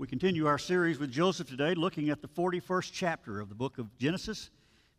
We 0.00 0.06
continue 0.06 0.46
our 0.46 0.56
series 0.56 0.98
with 0.98 1.10
Joseph 1.10 1.50
today, 1.50 1.74
looking 1.74 2.08
at 2.08 2.22
the 2.22 2.28
41st 2.28 2.90
chapter 2.90 3.38
of 3.38 3.50
the 3.50 3.54
book 3.54 3.76
of 3.76 3.94
Genesis. 3.98 4.48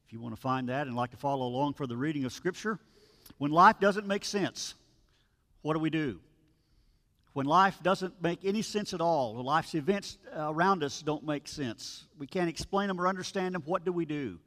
If 0.06 0.14
you 0.14 0.22
want 0.22 0.36
to 0.36 0.40
find 0.40 0.70
that 0.70 0.86
and 0.86 0.96
like 0.96 1.10
to 1.10 1.18
follow 1.18 1.48
along 1.48 1.74
for 1.74 1.88
the 1.88 1.98
reading 1.98 2.24
of 2.24 2.32
Scripture, 2.32 2.78
when 3.40 3.50
life 3.50 3.80
doesn't 3.80 4.06
make 4.06 4.24
sense, 4.24 4.76
what 5.64 5.74
do 5.74 5.80
we 5.80 5.90
do? 5.90 6.20
When 7.34 7.48
life 7.48 7.80
doesn't 7.82 8.22
make 8.22 8.46
any 8.46 8.62
sense 8.62 8.94
at 8.94 9.02
all, 9.02 9.34
when 9.34 9.44
life's 9.44 9.74
events 9.74 10.20
around 10.36 10.84
us 10.84 11.02
don't 11.02 11.26
make 11.26 11.48
sense, 11.48 12.04
we 12.20 12.28
can't 12.28 12.48
explain 12.48 12.88
them 12.88 13.02
or 13.02 13.08
understand 13.08 13.56
them, 13.56 13.64
what 13.66 13.84
do 13.84 13.92
we 13.92 14.06
do? 14.06 14.38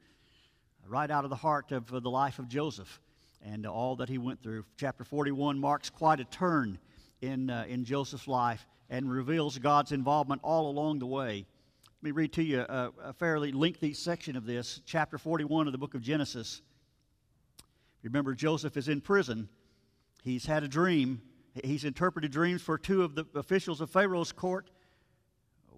Right 0.87 1.11
out 1.11 1.25
of 1.25 1.31
the 1.31 1.37
heart 1.37 1.73
of 1.73 1.91
the 1.91 2.11
life 2.11 2.39
of 2.39 2.47
Joseph 2.47 3.01
and 3.45 3.67
all 3.67 3.97
that 3.97 4.09
he 4.09 4.19
went 4.19 4.41
through. 4.41 4.67
Chapter 4.77 5.03
41 5.03 5.59
marks 5.59 5.91
quite 5.91 6.21
a 6.21 6.25
turn 6.25 6.79
in, 7.27 7.51
uh, 7.51 7.65
in 7.69 7.85
Joseph's 7.85 8.29
life 8.29 8.67
and 8.91 9.11
reveals 9.11 9.59
God's 9.59 9.93
involvement 9.93 10.41
all 10.45 10.71
along 10.71 10.99
the 10.99 11.07
way. 11.07 11.47
Let 11.87 12.03
me 12.03 12.11
read 12.11 12.33
to 12.35 12.43
you 12.43 12.61
a, 12.61 12.93
a 13.03 13.13
fairly 13.13 13.53
lengthy 13.53 13.95
section 13.95 14.37
of 14.37 14.45
this, 14.45 14.83
chapter 14.85 15.19
41 15.19 15.67
of 15.67 15.73
the 15.73 15.79
book 15.79 15.95
of 15.95 16.03
Genesis. 16.03 16.61
Remember, 18.03 18.35
Joseph 18.35 18.77
is 18.77 18.89
in 18.89 19.01
prison. 19.01 19.49
He's 20.23 20.45
had 20.45 20.63
a 20.63 20.69
dream. 20.69 21.23
He's 21.63 21.85
interpreted 21.85 22.31
dreams 22.31 22.61
for 22.61 22.77
two 22.77 23.03
of 23.03 23.15
the 23.15 23.27
officials 23.35 23.81
of 23.81 23.91
Pharaoh's 23.91 24.33
court. 24.33 24.71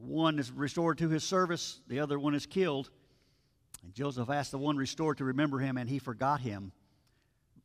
One 0.01 0.39
is 0.39 0.51
restored 0.51 0.99
to 0.99 1.09
his 1.09 1.25
service, 1.25 1.81
the 1.89 2.01
other 2.01 2.19
one 2.19 2.35
is 2.35 2.47
killed. 2.47 2.91
And 3.83 3.95
Joseph 3.95 4.29
asked 4.29 4.51
the 4.51 4.59
one 4.59 4.77
restored 4.77 5.19
to 5.19 5.25
remember 5.25 5.59
him, 5.59 5.79
and 5.79 5.89
he 5.89 5.99
forgot 5.99 6.41
him. 6.41 6.73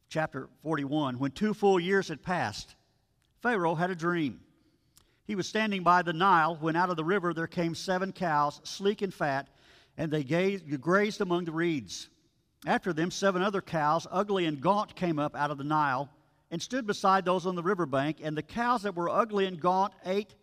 Chapter 0.10 0.50
41 0.62 1.20
When 1.20 1.32
two 1.32 1.54
full 1.54 1.80
years 1.80 2.10
had 2.10 2.22
passed, 2.22 2.76
Pharaoh 3.42 3.76
had 3.76 3.90
a 3.90 3.96
dream. 3.96 4.40
He 5.26 5.36
was 5.36 5.48
standing 5.48 5.84
by 5.84 6.02
the 6.02 6.14
Nile 6.14 6.58
when 6.60 6.76
out 6.76 6.90
of 6.90 6.98
the 6.98 7.04
river 7.04 7.34
there 7.34 7.48
came 7.48 7.74
seven 7.76 8.12
cows, 8.12 8.60
sleek 8.64 9.02
and 9.02 9.14
fat, 9.14 9.48
and 9.98 10.12
they 10.12 10.24
grazed 10.24 11.22
among 11.22 11.46
the 11.46 11.52
reeds. 11.52 12.10
After 12.66 12.94
them, 12.94 13.10
seven 13.10 13.42
other 13.42 13.62
cows, 13.62 14.06
ugly 14.12 14.46
and 14.46 14.62
gaunt, 14.62 14.96
came 14.96 15.18
up 15.18 15.36
out 15.36 15.52
of 15.52 15.58
the 15.58 15.64
Nile 15.64 16.10
and 16.52 16.62
stood 16.62 16.86
beside 16.86 17.26
those 17.26 17.46
on 17.46 17.56
the 17.56 17.64
river 17.64 17.86
bank. 17.86 18.18
And 18.22 18.38
the 18.38 18.44
cows 18.44 18.84
that 18.84 18.96
were 18.96 19.10
ugly 19.10 19.46
and 19.46 19.60
gaunt 19.60 19.94
ate 20.06 20.36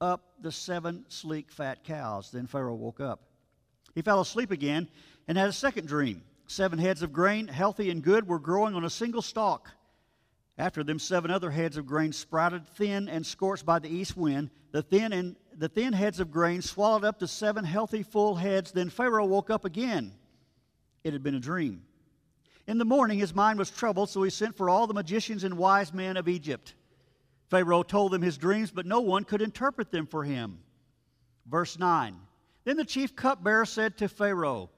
up 0.00 0.32
the 0.40 0.50
seven 0.50 1.04
sleek, 1.08 1.52
fat 1.52 1.84
cows. 1.84 2.30
Then 2.30 2.46
Pharaoh 2.46 2.74
woke 2.74 3.00
up. 3.00 3.20
He 3.94 4.02
fell 4.02 4.20
asleep 4.20 4.50
again 4.50 4.88
and 5.28 5.38
had 5.38 5.48
a 5.48 5.52
second 5.52 5.86
dream. 5.86 6.22
Seven 6.46 6.78
heads 6.78 7.02
of 7.02 7.12
grain, 7.12 7.46
healthy 7.46 7.90
and 7.90 8.02
good, 8.02 8.26
were 8.26 8.38
growing 8.38 8.74
on 8.74 8.84
a 8.84 8.90
single 8.90 9.22
stalk. 9.22 9.68
After 10.60 10.84
them, 10.84 10.98
seven 10.98 11.30
other 11.30 11.50
heads 11.50 11.78
of 11.78 11.86
grain 11.86 12.12
sprouted, 12.12 12.66
thin 12.66 13.08
and 13.08 13.24
scorched 13.24 13.64
by 13.64 13.78
the 13.78 13.88
east 13.88 14.14
wind. 14.14 14.50
The 14.72 14.82
thin 14.82 15.14
and 15.14 15.36
the 15.56 15.70
thin 15.70 15.94
heads 15.94 16.20
of 16.20 16.30
grain 16.30 16.60
swallowed 16.60 17.02
up 17.02 17.18
the 17.18 17.26
seven 17.26 17.64
healthy, 17.64 18.02
full 18.02 18.34
heads. 18.34 18.70
Then 18.70 18.90
Pharaoh 18.90 19.24
woke 19.24 19.48
up 19.48 19.64
again. 19.64 20.12
It 21.02 21.14
had 21.14 21.22
been 21.22 21.34
a 21.34 21.40
dream. 21.40 21.84
In 22.66 22.76
the 22.76 22.84
morning, 22.84 23.18
his 23.18 23.34
mind 23.34 23.58
was 23.58 23.70
troubled, 23.70 24.10
so 24.10 24.22
he 24.22 24.28
sent 24.28 24.54
for 24.54 24.68
all 24.68 24.86
the 24.86 24.92
magicians 24.92 25.44
and 25.44 25.56
wise 25.56 25.94
men 25.94 26.18
of 26.18 26.28
Egypt. 26.28 26.74
Pharaoh 27.48 27.82
told 27.82 28.12
them 28.12 28.20
his 28.20 28.36
dreams, 28.36 28.70
but 28.70 28.84
no 28.84 29.00
one 29.00 29.24
could 29.24 29.40
interpret 29.40 29.90
them 29.90 30.06
for 30.06 30.24
him. 30.24 30.58
Verse 31.46 31.78
9 31.78 32.14
Then 32.64 32.76
the 32.76 32.84
chief 32.84 33.16
cupbearer 33.16 33.64
said 33.64 33.96
to 33.96 34.10
Pharaoh, 34.10 34.68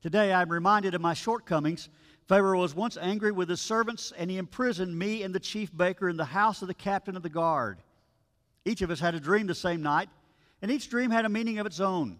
Today 0.00 0.32
I 0.32 0.42
am 0.42 0.52
reminded 0.52 0.94
of 0.94 1.00
my 1.00 1.14
shortcomings. 1.14 1.88
Pharaoh 2.26 2.60
was 2.60 2.74
once 2.74 2.96
angry 2.96 3.32
with 3.32 3.50
his 3.50 3.60
servants, 3.60 4.12
and 4.16 4.30
he 4.30 4.38
imprisoned 4.38 4.98
me 4.98 5.22
and 5.22 5.34
the 5.34 5.40
chief 5.40 5.76
baker 5.76 6.08
in 6.08 6.16
the 6.16 6.24
house 6.24 6.62
of 6.62 6.68
the 6.68 6.74
captain 6.74 7.16
of 7.16 7.22
the 7.22 7.28
guard. 7.28 7.78
Each 8.64 8.80
of 8.80 8.90
us 8.90 9.00
had 9.00 9.14
a 9.14 9.20
dream 9.20 9.46
the 9.46 9.54
same 9.54 9.82
night, 9.82 10.08
and 10.62 10.70
each 10.70 10.88
dream 10.88 11.10
had 11.10 11.26
a 11.26 11.28
meaning 11.28 11.58
of 11.58 11.66
its 11.66 11.80
own. 11.80 12.18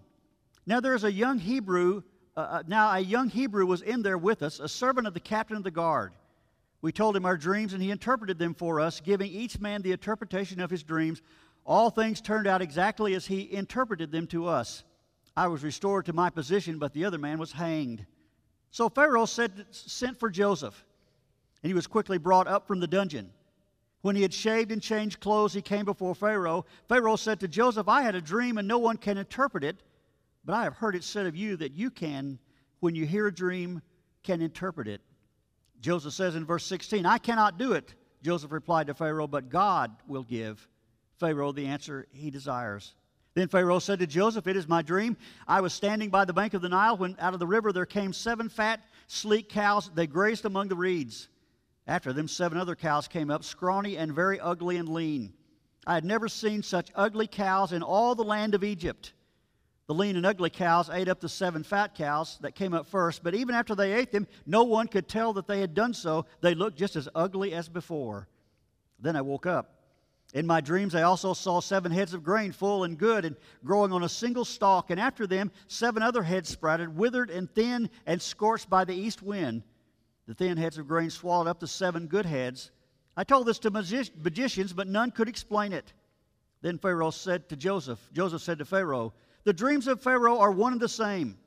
Now 0.67 0.81
there 0.81 0.95
is 0.95 1.05
a 1.05 1.13
young 1.13 1.39
Hebrew. 1.39 2.03
Uh, 2.37 2.41
uh, 2.41 2.63
now 2.67 2.93
a 2.93 2.99
young 2.99 3.31
Hebrew 3.31 3.65
was 3.65 3.81
in 3.81 4.03
there 4.03 4.19
with 4.19 4.43
us, 4.43 4.61
a 4.61 4.69
servant 4.69 5.07
of 5.07 5.15
the 5.15 5.21
captain 5.21 5.57
of 5.57 5.65
the 5.65 5.71
guard. 5.71 6.13
We 6.83 6.93
told 6.93 7.17
him 7.17 7.25
our 7.25 7.39
dreams, 7.39 7.73
and 7.73 7.83
he 7.83 7.91
interpreted 7.91 8.39
them 8.39 8.53
for 8.53 8.81
us, 8.81 9.01
giving 9.01 9.31
each 9.31 9.59
man 9.59 9.81
the 9.81 9.93
interpretation 9.93 10.61
of 10.61 10.71
his 10.71 10.83
dreams. 10.83 11.23
All 11.65 11.89
things 11.89 12.21
turned 12.21 12.47
out 12.47 12.61
exactly 12.61 13.15
as 13.15 13.27
he 13.27 13.51
interpreted 13.51 14.13
them 14.13 14.27
to 14.27 14.49
us. 14.49 14.85
I 15.35 15.49
was 15.49 15.65
restored 15.65 16.05
to 16.07 16.13
my 16.13 16.29
position, 16.29 16.79
but 16.79 16.93
the 16.93 17.07
other 17.07 17.17
man 17.17 17.39
was 17.39 17.53
hanged. 17.53 18.05
So 18.75 18.89
Pharaoh 18.89 19.25
said, 19.25 19.67
sent 19.71 20.19
for 20.19 20.29
Joseph, 20.29 20.85
and 21.63 21.71
he 21.71 21.75
was 21.75 21.87
quickly 21.87 22.19
brought 22.19 22.49
up 22.49 22.67
from 22.67 22.81
the 22.81 22.89
dungeon. 22.89 23.31
When 24.03 24.17
he 24.17 24.23
had 24.23 24.35
shaved 24.35 24.73
and 24.73 24.83
changed 24.83 25.21
clothes, 25.21 25.53
he 25.53 25.63
came 25.63 25.85
before 25.85 26.13
Pharaoh. 26.13 26.67
Pharaoh 26.89 27.15
said 27.15 27.39
to 27.39 27.47
Joseph, 27.47 27.89
I 27.89 28.03
had 28.03 28.17
a 28.17 28.21
dream, 28.21 28.59
and 28.59 28.67
no 28.67 28.79
one 28.79 28.97
can 28.97 29.17
interpret 29.17 29.63
it, 29.63 29.85
but 30.45 30.55
I 30.55 30.65
have 30.65 30.75
heard 30.75 30.97
it 30.97 31.05
said 31.05 31.27
of 31.27 31.37
you 31.37 31.57
that 31.59 31.77
you 31.77 31.89
can, 31.89 32.41
when 32.81 32.97
you 32.97 33.07
hear 33.07 33.29
a 33.29 33.33
dream, 33.33 33.81
can 34.25 34.43
interpret 34.43 34.89
it. 34.89 35.03
Joseph 35.81 36.13
says 36.13 36.35
in 36.35 36.45
verse 36.45 36.67
16, 36.67 37.07
I 37.07 37.19
cannot 37.19 37.59
do 37.59 37.75
it. 37.75 37.95
Joseph 38.25 38.51
replied 38.51 38.89
to 38.89 38.95
Pharaoh, 38.95 39.29
but 39.29 39.51
God 39.51 39.93
will 40.09 40.25
give 40.25 40.67
Pharaoh 41.21 41.53
the 41.53 41.67
answer 41.67 42.09
he 42.11 42.29
desires. 42.29 42.97
Then 43.35 43.49
Pharaoh 43.49 43.81
said 43.81 43.99
to 43.99 44.07
Joseph, 44.07 44.47
It 44.47 44.57
is 44.57 44.69
my 44.69 44.81
dream. 44.83 45.17
I 45.47 45.61
was 45.61 45.75
standing 45.75 46.09
by 46.09 46.25
the 46.25 46.33
bank 46.33 46.55
of 46.55 46.63
the 46.63 46.69
Nile 46.69 46.97
when 46.97 47.17
out 47.19 47.35
of 47.35 47.41
the 47.41 47.47
river 47.47 47.73
there 47.73 47.87
came 47.87 48.13
seven 48.13 48.49
fat, 48.49 48.81
sleek 49.09 49.49
cows. 49.49 49.91
They 49.95 50.07
grazed 50.07 50.45
among 50.45 50.69
the 50.69 50.77
reeds. 50.77 51.29
After 51.87 52.13
them, 52.13 52.29
seven 52.29 52.59
other 52.59 52.77
cows 52.77 53.09
came 53.09 53.31
up, 53.31 53.45
scrawny 53.45 53.99
and 53.99 54.15
very 54.15 54.39
ugly 54.39 54.77
and 54.77 54.89
lean. 54.89 55.35
I 55.87 55.95
had 55.95 56.05
never 56.05 56.29
seen 56.29 56.63
such 56.63 56.91
ugly 56.95 57.27
cows 57.27 57.73
in 57.73 57.83
all 57.83 58.15
the 58.15 58.23
land 58.23 58.55
of 58.55 58.65
Egypt. 58.65 59.13
The 59.87 59.95
lean 59.95 60.17
and 60.17 60.25
ugly 60.25 60.49
cows 60.49 60.89
ate 60.89 61.09
up 61.09 61.21
the 61.21 61.29
seven 61.29 61.63
fat 61.63 61.95
cows 61.95 62.39
that 62.41 62.55
came 62.55 62.73
up 62.73 62.87
first, 62.87 63.23
but 63.23 63.35
even 63.35 63.55
after 63.55 63.75
they 63.75 63.93
ate 63.93 64.13
them, 64.13 64.27
no 64.47 64.65
one 64.65 64.89
could 64.89 65.09
tell 65.09 65.35
that 65.35 65.47
they 65.47 65.61
had 65.61 65.75
done 65.75 65.93
so. 65.93 66.25
They 66.41 66.55
looked 66.55 66.79
just 66.79 66.97
as 66.97 67.09
ugly 67.15 67.53
as 67.53 67.69
before. 67.69 68.29
Then 68.99 69.17
I 69.17 69.21
woke 69.21 69.45
up. 69.45 69.84
In 70.35 70.49
my 70.49 70.61
dreams, 70.61 70.97
I 70.97 71.03
also 71.03 71.33
saw 71.33 71.61
seven 71.61 71.93
heads 71.93 72.13
of 72.13 72.25
grain, 72.25 72.51
full 72.51 72.83
and 72.83 72.99
good, 72.99 73.25
and 73.25 73.37
growing 73.65 73.93
on 73.93 74.03
a 74.03 74.09
single 74.09 74.45
stalk. 74.45 74.91
And 74.91 74.99
after 74.99 75.29
them, 75.29 75.53
seven 75.69 76.03
other 76.03 76.25
heads 76.25 76.49
sprouted, 76.49 76.97
withered 76.97 77.31
and 77.31 77.49
thin 77.55 77.89
and 78.05 78.21
scorched 78.21 78.69
by 78.69 78.85
the 78.85 78.95
east 78.95 79.23
wind. 79.23 79.63
The 80.27 80.35
thin 80.35 80.57
heads 80.57 80.77
of 80.77 80.89
grain 80.89 81.11
swallowed 81.11 81.47
up 81.47 81.61
the 81.61 81.69
seven 81.69 82.09
good 82.09 82.27
heads. 82.27 82.73
I 83.17 83.23
told 83.23 83.47
this 83.47 83.61
to 83.61 83.71
magi- 83.71 84.11
magicians, 84.21 84.73
but 84.73 84.89
none 84.89 85.13
could 85.13 85.29
explain 85.29 85.73
it. 85.73 85.93
Then 86.63 86.79
Pharaoh 86.79 87.13
said 87.13 87.49
to 87.51 87.57
Joseph, 87.57 88.01
Joseph 88.13 88.43
said 88.43 88.59
to 88.59 88.65
Pharaoh, 88.65 89.15
The 89.45 89.53
dreams 89.53 89.87
of 89.87 90.01
Pharaoh 90.01 90.39
are 90.39 90.51
one 90.51 90.73
and 90.73 90.83
the 90.83 90.89
same. 90.89 91.39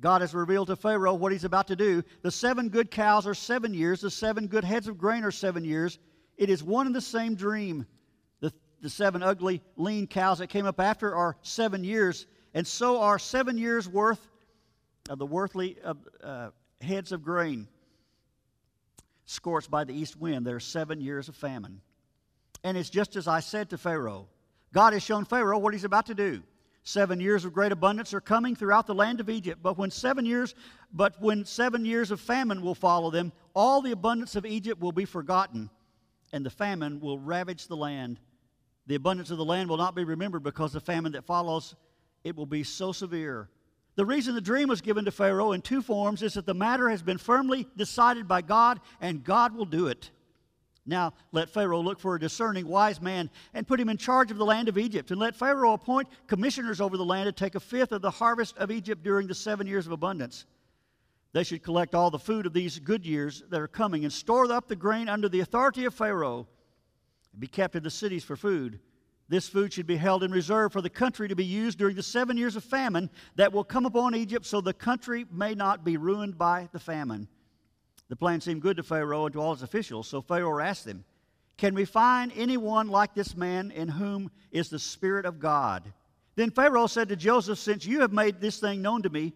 God 0.00 0.20
has 0.20 0.34
revealed 0.34 0.66
to 0.66 0.76
Pharaoh 0.76 1.14
what 1.14 1.32
he's 1.32 1.44
about 1.44 1.68
to 1.68 1.76
do. 1.76 2.02
The 2.20 2.30
seven 2.30 2.68
good 2.68 2.90
cows 2.90 3.26
are 3.26 3.32
seven 3.32 3.72
years, 3.72 4.02
the 4.02 4.10
seven 4.10 4.46
good 4.46 4.64
heads 4.64 4.88
of 4.88 4.98
grain 4.98 5.24
are 5.24 5.30
seven 5.30 5.64
years. 5.64 5.98
It 6.36 6.50
is 6.50 6.62
one 6.62 6.84
and 6.84 6.94
the 6.94 7.00
same 7.00 7.34
dream 7.34 7.86
the 8.80 8.90
seven 8.90 9.22
ugly, 9.22 9.62
lean 9.76 10.06
cows 10.06 10.38
that 10.38 10.48
came 10.48 10.66
up 10.66 10.80
after 10.80 11.14
are 11.14 11.36
seven 11.42 11.84
years, 11.84 12.26
and 12.54 12.66
so 12.66 13.00
are 13.00 13.18
seven 13.18 13.58
years' 13.58 13.88
worth 13.88 14.20
of 15.08 15.18
the 15.18 15.26
worthly 15.26 15.76
uh, 15.84 15.94
uh, 16.22 16.50
heads 16.80 17.12
of 17.12 17.22
grain 17.22 17.68
scorched 19.24 19.70
by 19.70 19.84
the 19.84 19.94
east 19.94 20.16
wind. 20.16 20.46
There 20.46 20.56
are 20.56 20.60
seven 20.60 21.00
years 21.00 21.28
of 21.28 21.36
famine. 21.36 21.80
And 22.64 22.76
it's 22.76 22.90
just 22.90 23.16
as 23.16 23.28
I 23.28 23.40
said 23.40 23.70
to 23.70 23.78
Pharaoh 23.78 24.28
God 24.72 24.92
has 24.92 25.02
shown 25.02 25.24
Pharaoh 25.24 25.58
what 25.58 25.72
he's 25.72 25.84
about 25.84 26.06
to 26.06 26.14
do. 26.14 26.42
Seven 26.82 27.18
years 27.18 27.44
of 27.44 27.52
great 27.52 27.72
abundance 27.72 28.14
are 28.14 28.20
coming 28.20 28.54
throughout 28.54 28.86
the 28.86 28.94
land 28.94 29.20
of 29.20 29.28
Egypt, 29.28 29.60
but 29.62 29.76
when 29.76 29.90
seven 29.90 30.24
years, 30.24 30.54
but 30.92 31.20
when 31.20 31.44
seven 31.44 31.84
years 31.84 32.10
of 32.10 32.20
famine 32.20 32.62
will 32.62 32.74
follow 32.74 33.10
them, 33.10 33.32
all 33.54 33.82
the 33.82 33.90
abundance 33.90 34.36
of 34.36 34.46
Egypt 34.46 34.80
will 34.80 34.92
be 34.92 35.04
forgotten, 35.04 35.68
and 36.32 36.46
the 36.46 36.50
famine 36.50 37.00
will 37.00 37.18
ravage 37.18 37.66
the 37.66 37.76
land 37.76 38.20
the 38.86 38.94
abundance 38.94 39.30
of 39.30 39.38
the 39.38 39.44
land 39.44 39.68
will 39.68 39.76
not 39.76 39.94
be 39.94 40.04
remembered 40.04 40.42
because 40.42 40.72
the 40.72 40.80
famine 40.80 41.12
that 41.12 41.24
follows 41.24 41.74
it 42.24 42.36
will 42.36 42.46
be 42.46 42.64
so 42.64 42.92
severe. 42.92 43.48
The 43.96 44.04
reason 44.04 44.34
the 44.34 44.40
dream 44.40 44.68
was 44.68 44.80
given 44.80 45.04
to 45.06 45.10
Pharaoh 45.10 45.52
in 45.52 45.62
two 45.62 45.80
forms 45.80 46.22
is 46.22 46.34
that 46.34 46.44
the 46.44 46.54
matter 46.54 46.88
has 46.90 47.02
been 47.02 47.18
firmly 47.18 47.66
decided 47.76 48.28
by 48.28 48.42
God 48.42 48.80
and 49.00 49.24
God 49.24 49.54
will 49.54 49.64
do 49.64 49.86
it. 49.86 50.10
Now, 50.84 51.14
let 51.32 51.50
Pharaoh 51.50 51.80
look 51.80 51.98
for 51.98 52.14
a 52.14 52.20
discerning, 52.20 52.68
wise 52.68 53.00
man 53.00 53.30
and 53.54 53.66
put 53.66 53.80
him 53.80 53.88
in 53.88 53.96
charge 53.96 54.30
of 54.30 54.36
the 54.36 54.44
land 54.44 54.68
of 54.68 54.78
Egypt. 54.78 55.10
And 55.10 55.18
let 55.18 55.34
Pharaoh 55.34 55.72
appoint 55.72 56.08
commissioners 56.26 56.80
over 56.80 56.96
the 56.96 57.04
land 57.04 57.26
to 57.26 57.32
take 57.32 57.56
a 57.56 57.60
fifth 57.60 57.90
of 57.90 58.02
the 58.02 58.10
harvest 58.10 58.56
of 58.58 58.70
Egypt 58.70 59.02
during 59.02 59.26
the 59.26 59.34
seven 59.34 59.66
years 59.66 59.86
of 59.86 59.92
abundance. 59.92 60.44
They 61.32 61.42
should 61.42 61.62
collect 61.62 61.94
all 61.94 62.10
the 62.10 62.18
food 62.18 62.46
of 62.46 62.52
these 62.52 62.78
good 62.78 63.04
years 63.04 63.42
that 63.50 63.60
are 63.60 63.66
coming 63.66 64.04
and 64.04 64.12
store 64.12 64.50
up 64.52 64.68
the 64.68 64.76
grain 64.76 65.08
under 65.08 65.28
the 65.28 65.40
authority 65.40 65.86
of 65.86 65.94
Pharaoh 65.94 66.46
be 67.38 67.46
kept 67.46 67.76
in 67.76 67.82
the 67.82 67.90
cities 67.90 68.24
for 68.24 68.36
food. 68.36 68.80
This 69.28 69.48
food 69.48 69.72
should 69.72 69.86
be 69.86 69.96
held 69.96 70.22
in 70.22 70.30
reserve 70.30 70.72
for 70.72 70.80
the 70.80 70.90
country 70.90 71.28
to 71.28 71.34
be 71.34 71.44
used 71.44 71.78
during 71.78 71.96
the 71.96 72.02
seven 72.02 72.36
years 72.36 72.54
of 72.54 72.62
famine 72.62 73.10
that 73.34 73.52
will 73.52 73.64
come 73.64 73.84
upon 73.84 74.14
Egypt, 74.14 74.46
so 74.46 74.60
the 74.60 74.72
country 74.72 75.26
may 75.32 75.54
not 75.54 75.84
be 75.84 75.96
ruined 75.96 76.38
by 76.38 76.68
the 76.72 76.78
famine. 76.78 77.26
The 78.08 78.16
plan 78.16 78.40
seemed 78.40 78.62
good 78.62 78.76
to 78.76 78.84
Pharaoh 78.84 79.26
and 79.26 79.32
to 79.32 79.40
all 79.40 79.52
his 79.52 79.64
officials, 79.64 80.06
so 80.06 80.22
Pharaoh 80.22 80.60
asked 80.60 80.84
them, 80.84 81.04
Can 81.56 81.74
we 81.74 81.84
find 81.84 82.32
anyone 82.36 82.86
like 82.88 83.14
this 83.14 83.36
man 83.36 83.72
in 83.72 83.88
whom 83.88 84.30
is 84.52 84.68
the 84.68 84.78
Spirit 84.78 85.26
of 85.26 85.40
God? 85.40 85.92
Then 86.36 86.50
Pharaoh 86.50 86.86
said 86.86 87.08
to 87.08 87.16
Joseph, 87.16 87.58
Since 87.58 87.84
you 87.84 88.00
have 88.02 88.12
made 88.12 88.40
this 88.40 88.60
thing 88.60 88.80
known 88.80 89.02
to 89.02 89.10
me, 89.10 89.32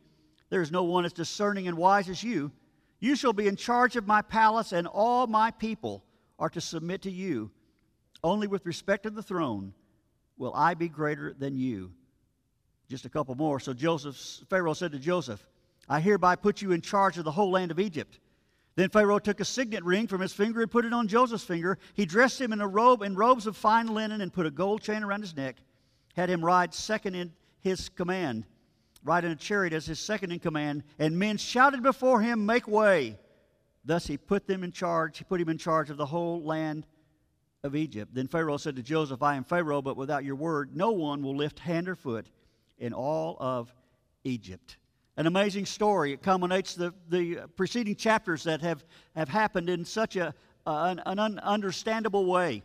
there 0.51 0.63
is 0.63 0.71
no 0.71 0.85
one 0.85 1.05
as 1.05 1.13
discerning 1.13 1.67
and 1.67 1.77
wise 1.77 2.09
as 2.09 2.23
you. 2.23 2.53
You 3.01 3.17
shall 3.17 3.33
be 3.33 3.49
in 3.49 3.57
charge 3.57 3.97
of 3.97 4.07
my 4.07 4.23
palace, 4.23 4.73
and 4.73 4.87
all 4.87 5.27
my 5.27 5.51
people 5.51 6.05
are 6.39 6.51
to 6.51 6.61
submit 6.61 7.03
to 7.03 7.11
you. 7.11 7.51
Only 8.23 8.47
with 8.47 8.67
respect 8.67 9.05
to 9.05 9.11
the 9.11 9.23
throne 9.23 9.73
will 10.37 10.53
I 10.55 10.75
be 10.75 10.89
greater 10.89 11.35
than 11.39 11.57
you. 11.57 11.93
Just 12.89 13.05
a 13.05 13.11
couple 13.11 13.35
more. 13.35 13.61
So 13.61 13.73
Joseph, 13.73 14.17
Pharaoh 14.49 14.75
said 14.75 14.93
to 14.93 14.99
Joseph, 14.99 15.47
I 15.89 16.01
hereby 16.01 16.37
put 16.37 16.63
you 16.63 16.73
in 16.73 16.81
charge 16.81 17.19
of 17.19 17.25
the 17.25 17.31
whole 17.31 17.51
land 17.51 17.71
of 17.71 17.81
Egypt. 17.81 18.19
Then 18.77 18.91
Pharaoh 18.91 19.19
took 19.19 19.41
a 19.41 19.45
signet 19.45 19.85
ring 19.85 20.07
from 20.07 20.21
his 20.21 20.33
finger 20.33 20.63
and 20.63 20.71
put 20.71 20.85
it 20.85 20.93
on 20.93 21.09
Joseph's 21.09 21.45
finger. 21.45 21.79
He 21.95 22.07
dressed 22.07 22.41
him 22.41 22.53
in 22.53 22.61
a 22.61 22.69
robe 22.69 23.03
and 23.03 23.17
robes 23.17 23.47
of 23.47 23.57
fine 23.57 23.89
linen 23.89 24.21
and 24.21 24.33
put 24.33 24.47
a 24.47 24.51
gold 24.51 24.83
chain 24.83 25.03
around 25.03 25.23
his 25.23 25.37
neck 25.37 25.57
had 26.17 26.29
him 26.29 26.45
ride 26.45 26.75
second 26.75 27.15
in 27.15 27.33
his 27.61 27.89
command, 27.89 28.45
ride 29.05 29.25
in 29.25 29.31
a 29.31 29.37
chariot 29.37 29.73
as 29.73 29.87
his 29.87 30.01
second 30.01 30.33
in 30.33 30.39
command, 30.39 30.83
and 30.99 31.19
men 31.19 31.37
shouted 31.37 31.83
before 31.83 32.21
him, 32.21 32.47
Make 32.47 32.67
way. 32.67 33.19
Thus 33.85 34.07
he 34.07 34.19
put 34.19 34.47
them 34.47 34.63
in 34.63 34.73
charge, 34.73 35.19
he 35.19 35.25
put 35.25 35.41
him 35.41 35.49
in 35.49 35.59
charge 35.59 35.91
of 35.91 35.97
the 35.97 36.07
whole 36.07 36.43
land 36.43 36.87
of 37.63 37.77
Egypt. 37.77 38.15
Then 38.15 38.27
Pharaoh 38.27 38.57
said 38.57 38.77
to 38.77 38.83
Joseph, 38.83 39.23
I 39.23 39.37
am 39.37 39.45
Pharaoh, 39.45 39.83
but 39.83 39.97
without 39.97 40.25
your 40.25 40.37
word, 40.37 40.77
no 40.77 40.93
one 40.93 41.23
will 41.23 41.37
lift 41.37 41.59
hand 41.59 41.89
or 41.89 41.95
foot 41.95 42.27
in 42.79 42.93
all 42.93 43.37
of 43.39 43.75
Egypt. 44.25 44.79
An 45.17 45.27
amazing 45.27 45.67
story. 45.67 46.13
It 46.13 46.23
culminates 46.23 46.75
the, 46.75 46.95
the 47.09 47.41
preceding 47.57 47.97
chapters 47.97 48.45
that 48.45 48.63
have, 48.63 48.85
have 49.15 49.29
happened 49.29 49.69
in 49.69 49.85
such 49.85 50.17
a, 50.17 50.35
an, 50.67 51.01
an 51.05 51.39
understandable 51.41 52.25
way. 52.25 52.63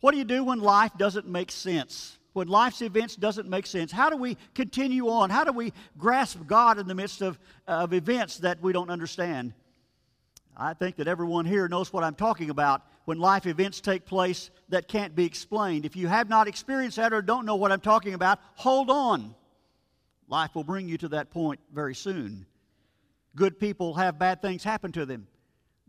What 0.00 0.12
do 0.12 0.18
you 0.18 0.24
do 0.24 0.44
when 0.44 0.60
life 0.60 0.92
doesn't 0.96 1.26
make 1.26 1.50
sense? 1.50 2.18
when 2.36 2.48
life's 2.48 2.82
events 2.82 3.16
doesn't 3.16 3.48
make 3.48 3.66
sense? 3.66 3.90
How 3.90 4.10
do 4.10 4.16
we 4.18 4.36
continue 4.54 5.08
on? 5.08 5.30
How 5.30 5.42
do 5.42 5.52
we 5.52 5.72
grasp 5.96 6.38
God 6.46 6.78
in 6.78 6.86
the 6.86 6.94
midst 6.94 7.22
of, 7.22 7.38
of 7.66 7.94
events 7.94 8.36
that 8.40 8.60
we 8.60 8.74
don't 8.74 8.90
understand? 8.90 9.54
I 10.54 10.74
think 10.74 10.96
that 10.96 11.08
everyone 11.08 11.46
here 11.46 11.66
knows 11.66 11.94
what 11.94 12.04
I'm 12.04 12.14
talking 12.14 12.50
about 12.50 12.82
when 13.06 13.18
life 13.18 13.46
events 13.46 13.80
take 13.80 14.04
place 14.04 14.50
that 14.68 14.88
can't 14.88 15.14
be 15.14 15.24
explained. 15.24 15.86
If 15.86 15.96
you 15.96 16.08
have 16.08 16.28
not 16.28 16.48
experienced 16.48 16.96
that 16.98 17.12
or 17.12 17.22
don't 17.22 17.46
know 17.46 17.56
what 17.56 17.72
I'm 17.72 17.80
talking 17.80 18.14
about, 18.14 18.40
hold 18.56 18.90
on. 18.90 19.34
Life 20.28 20.54
will 20.56 20.64
bring 20.64 20.88
you 20.88 20.98
to 20.98 21.08
that 21.08 21.30
point 21.30 21.60
very 21.72 21.94
soon. 21.94 22.46
Good 23.36 23.60
people 23.60 23.94
have 23.94 24.18
bad 24.18 24.42
things 24.42 24.64
happen 24.64 24.90
to 24.92 25.06
them. 25.06 25.28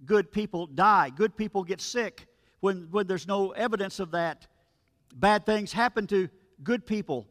Good 0.05 0.31
people 0.31 0.67
die. 0.67 1.09
Good 1.09 1.35
people 1.35 1.63
get 1.63 1.81
sick 1.81 2.27
when, 2.59 2.87
when 2.91 3.07
there's 3.07 3.27
no 3.27 3.49
evidence 3.51 3.99
of 3.99 4.11
that. 4.11 4.45
Bad 5.15 5.43
things 5.43 5.73
happen 5.73 6.05
to 6.07 6.29
good 6.63 6.85
people. 6.85 7.25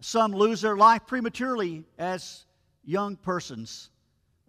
Some 0.00 0.32
lose 0.32 0.60
their 0.60 0.76
life 0.76 1.06
prematurely 1.06 1.84
as 1.98 2.44
young 2.84 3.16
persons. 3.16 3.88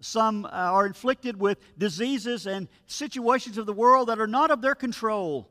Some 0.05 0.45
uh, 0.45 0.49
are 0.49 0.85
inflicted 0.85 1.39
with 1.39 1.57
diseases 1.79 2.45
and 2.45 2.67
situations 2.85 3.57
of 3.57 3.65
the 3.65 3.73
world 3.73 4.09
that 4.09 4.19
are 4.19 4.27
not 4.27 4.51
of 4.51 4.61
their 4.61 4.75
control. 4.75 5.49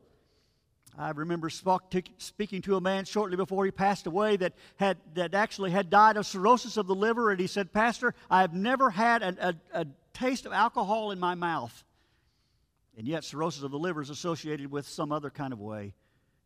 I 0.97 1.09
remember 1.09 1.49
speaking 1.49 2.61
to 2.61 2.77
a 2.77 2.81
man 2.81 3.03
shortly 3.03 3.35
before 3.35 3.65
he 3.65 3.71
passed 3.71 4.07
away 4.07 4.37
that, 4.37 4.53
had, 4.77 4.97
that 5.15 5.33
actually 5.33 5.71
had 5.71 5.89
died 5.89 6.15
of 6.15 6.25
cirrhosis 6.25 6.77
of 6.77 6.87
the 6.87 6.95
liver, 6.95 7.31
and 7.31 7.39
he 7.39 7.47
said, 7.47 7.73
Pastor, 7.73 8.15
I 8.31 8.41
have 8.41 8.53
never 8.53 8.89
had 8.89 9.21
a, 9.23 9.49
a, 9.49 9.81
a 9.81 9.87
taste 10.13 10.45
of 10.45 10.53
alcohol 10.53 11.11
in 11.11 11.19
my 11.19 11.35
mouth. 11.35 11.83
And 12.97 13.05
yet, 13.05 13.25
cirrhosis 13.25 13.63
of 13.63 13.71
the 13.71 13.77
liver 13.77 14.01
is 14.01 14.09
associated 14.09 14.71
with 14.71 14.87
some 14.87 15.11
other 15.11 15.29
kind 15.29 15.51
of 15.51 15.59
way. 15.59 15.95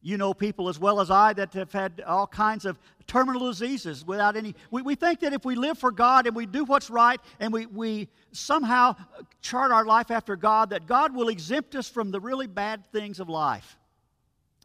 You 0.01 0.17
know 0.17 0.33
people 0.33 0.69
as 0.69 0.79
well 0.79 1.01
as 1.01 1.11
I 1.11 1.33
that 1.33 1.53
have 1.53 1.73
had 1.73 2.01
all 2.07 2.25
kinds 2.25 2.65
of 2.65 2.79
terminal 3.05 3.47
diseases 3.47 4.05
without 4.05 4.37
any. 4.37 4.55
We, 4.71 4.81
we 4.81 4.95
think 4.95 5.19
that 5.19 5.33
if 5.33 5.43
we 5.43 5.55
live 5.55 5.77
for 5.77 5.91
God 5.91 6.25
and 6.25 6.35
we 6.35 6.45
do 6.45 6.63
what's 6.63 6.89
right 6.89 7.19
and 7.39 7.51
we, 7.51 7.65
we 7.65 8.07
somehow 8.31 8.95
chart 9.41 9.71
our 9.71 9.83
life 9.83 10.09
after 10.09 10.37
God, 10.37 10.69
that 10.69 10.87
God 10.87 11.13
will 11.13 11.27
exempt 11.27 11.75
us 11.75 11.89
from 11.89 12.11
the 12.11 12.19
really 12.19 12.47
bad 12.47 12.85
things 12.93 13.19
of 13.19 13.27
life. 13.27 13.77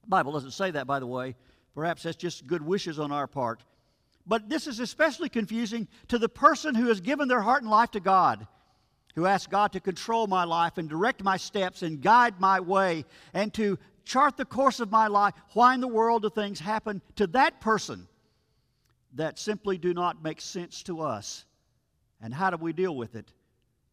The 0.03 0.09
Bible 0.09 0.33
doesn't 0.33 0.53
say 0.53 0.71
that, 0.71 0.87
by 0.87 1.01
the 1.01 1.07
way. 1.07 1.35
Perhaps 1.75 2.05
that's 2.05 2.17
just 2.17 2.47
good 2.47 2.63
wishes 2.63 3.01
on 3.01 3.11
our 3.11 3.27
part. 3.27 3.65
But 4.27 4.49
this 4.49 4.69
is 4.69 4.79
especially 4.79 5.29
confusing 5.29 5.89
to 6.09 6.19
the 6.19 6.29
person 6.29 6.77
who 6.77 6.87
has 6.87 7.01
given 7.01 7.27
their 7.27 7.41
heart 7.41 7.63
and 7.63 7.71
life 7.71 7.91
to 7.93 8.01
God 8.01 8.47
who 9.15 9.27
asks 9.27 9.47
God 9.47 9.73
to 9.73 9.81
control 9.81 10.27
my 10.27 10.45
life 10.45 10.77
and 10.79 10.89
direct 10.89 11.23
my 11.23 11.37
steps 11.37 11.83
and 11.83 12.01
guide 12.01 12.41
my 12.41 12.61
way 12.61 13.05
and 13.33 13.53
to 13.55 13.79
chart 14.05 14.37
the 14.37 14.45
course 14.45 14.81
of 14.81 14.91
my 14.91 15.07
life, 15.07 15.35
why 15.53 15.75
in 15.75 15.81
the 15.81 15.89
world 15.89 16.23
do 16.23 16.31
things 16.31 16.61
happen 16.61 17.03
to 17.17 17.27
that 17.29 17.61
person 17.61 18.07
that 19.15 19.39
simply 19.39 19.79
do 19.79 19.95
not 19.95 20.23
make 20.23 20.41
sense 20.41 20.83
to 20.85 21.01
us? 21.01 21.45
And 22.21 22.33
how 22.33 22.51
do 22.51 22.57
we 22.57 22.73
deal 22.73 22.95
with 22.95 23.15
it 23.15 23.33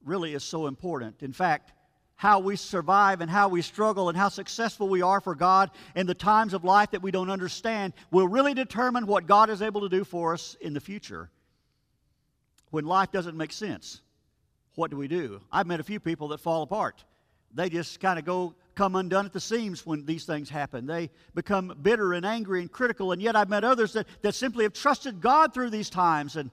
really 0.06 0.34
is 0.34 0.44
so 0.44 0.68
important. 0.68 1.22
In 1.22 1.34
fact, 1.34 1.74
how 2.16 2.40
we 2.40 2.56
survive 2.56 3.22
and 3.22 3.32
how 3.32 3.48
we 3.48 3.62
struggle 3.62 4.10
and 4.10 4.18
how 4.18 4.30
successful 4.30 4.88
we 4.88 5.02
are 5.02 5.22
for 5.22 5.34
God 5.34 5.72
in 5.96 6.06
the 6.06 6.14
times 6.14 6.54
of 6.54 6.64
life 6.64 6.92
that 6.92 7.02
we 7.02 7.12
don't 7.12 7.32
understand 7.32 7.94
will 8.12 8.28
really 8.28 8.54
determine 8.54 9.08
what 9.08 9.26
God 9.26 9.50
is 9.50 9.62
able 9.62 9.82
to 9.82 9.90
do 9.90 10.04
for 10.04 10.34
us 10.34 10.56
in 10.62 10.74
the 10.74 10.80
future. 10.80 11.30
When 12.70 12.86
life 12.86 13.12
doesn't 13.12 13.36
make 13.36 13.52
sense, 13.52 14.02
what 14.76 14.92
do 14.92 14.98
we 14.98 15.08
do? 15.08 15.42
I've 15.52 15.68
met 15.68 15.80
a 15.80 15.84
few 15.84 16.00
people 16.00 16.30
that 16.30 16.40
fall 16.40 16.62
apart. 16.62 17.04
They 17.54 17.70
just 17.70 18.00
kind 18.00 18.20
of 18.20 18.26
go 18.26 18.54
come 18.82 18.96
undone 18.96 19.28
at 19.28 19.32
the 19.32 19.40
seams 19.40 19.86
when 19.86 20.04
these 20.08 20.26
things 20.26 20.50
happen. 20.50 20.88
They 20.88 21.12
become 21.36 21.78
bitter 21.84 22.14
and 22.14 22.26
angry 22.26 22.62
and 22.62 22.72
critical. 22.72 23.12
And 23.12 23.22
yet 23.22 23.36
I've 23.36 23.48
met 23.48 23.64
others 23.64 23.94
that, 23.94 24.08
that 24.24 24.34
simply 24.34 24.64
have 24.64 24.74
trusted 24.74 25.22
God 25.22 25.54
through 25.54 25.70
these 25.70 25.88
times. 25.88 26.36
And 26.36 26.50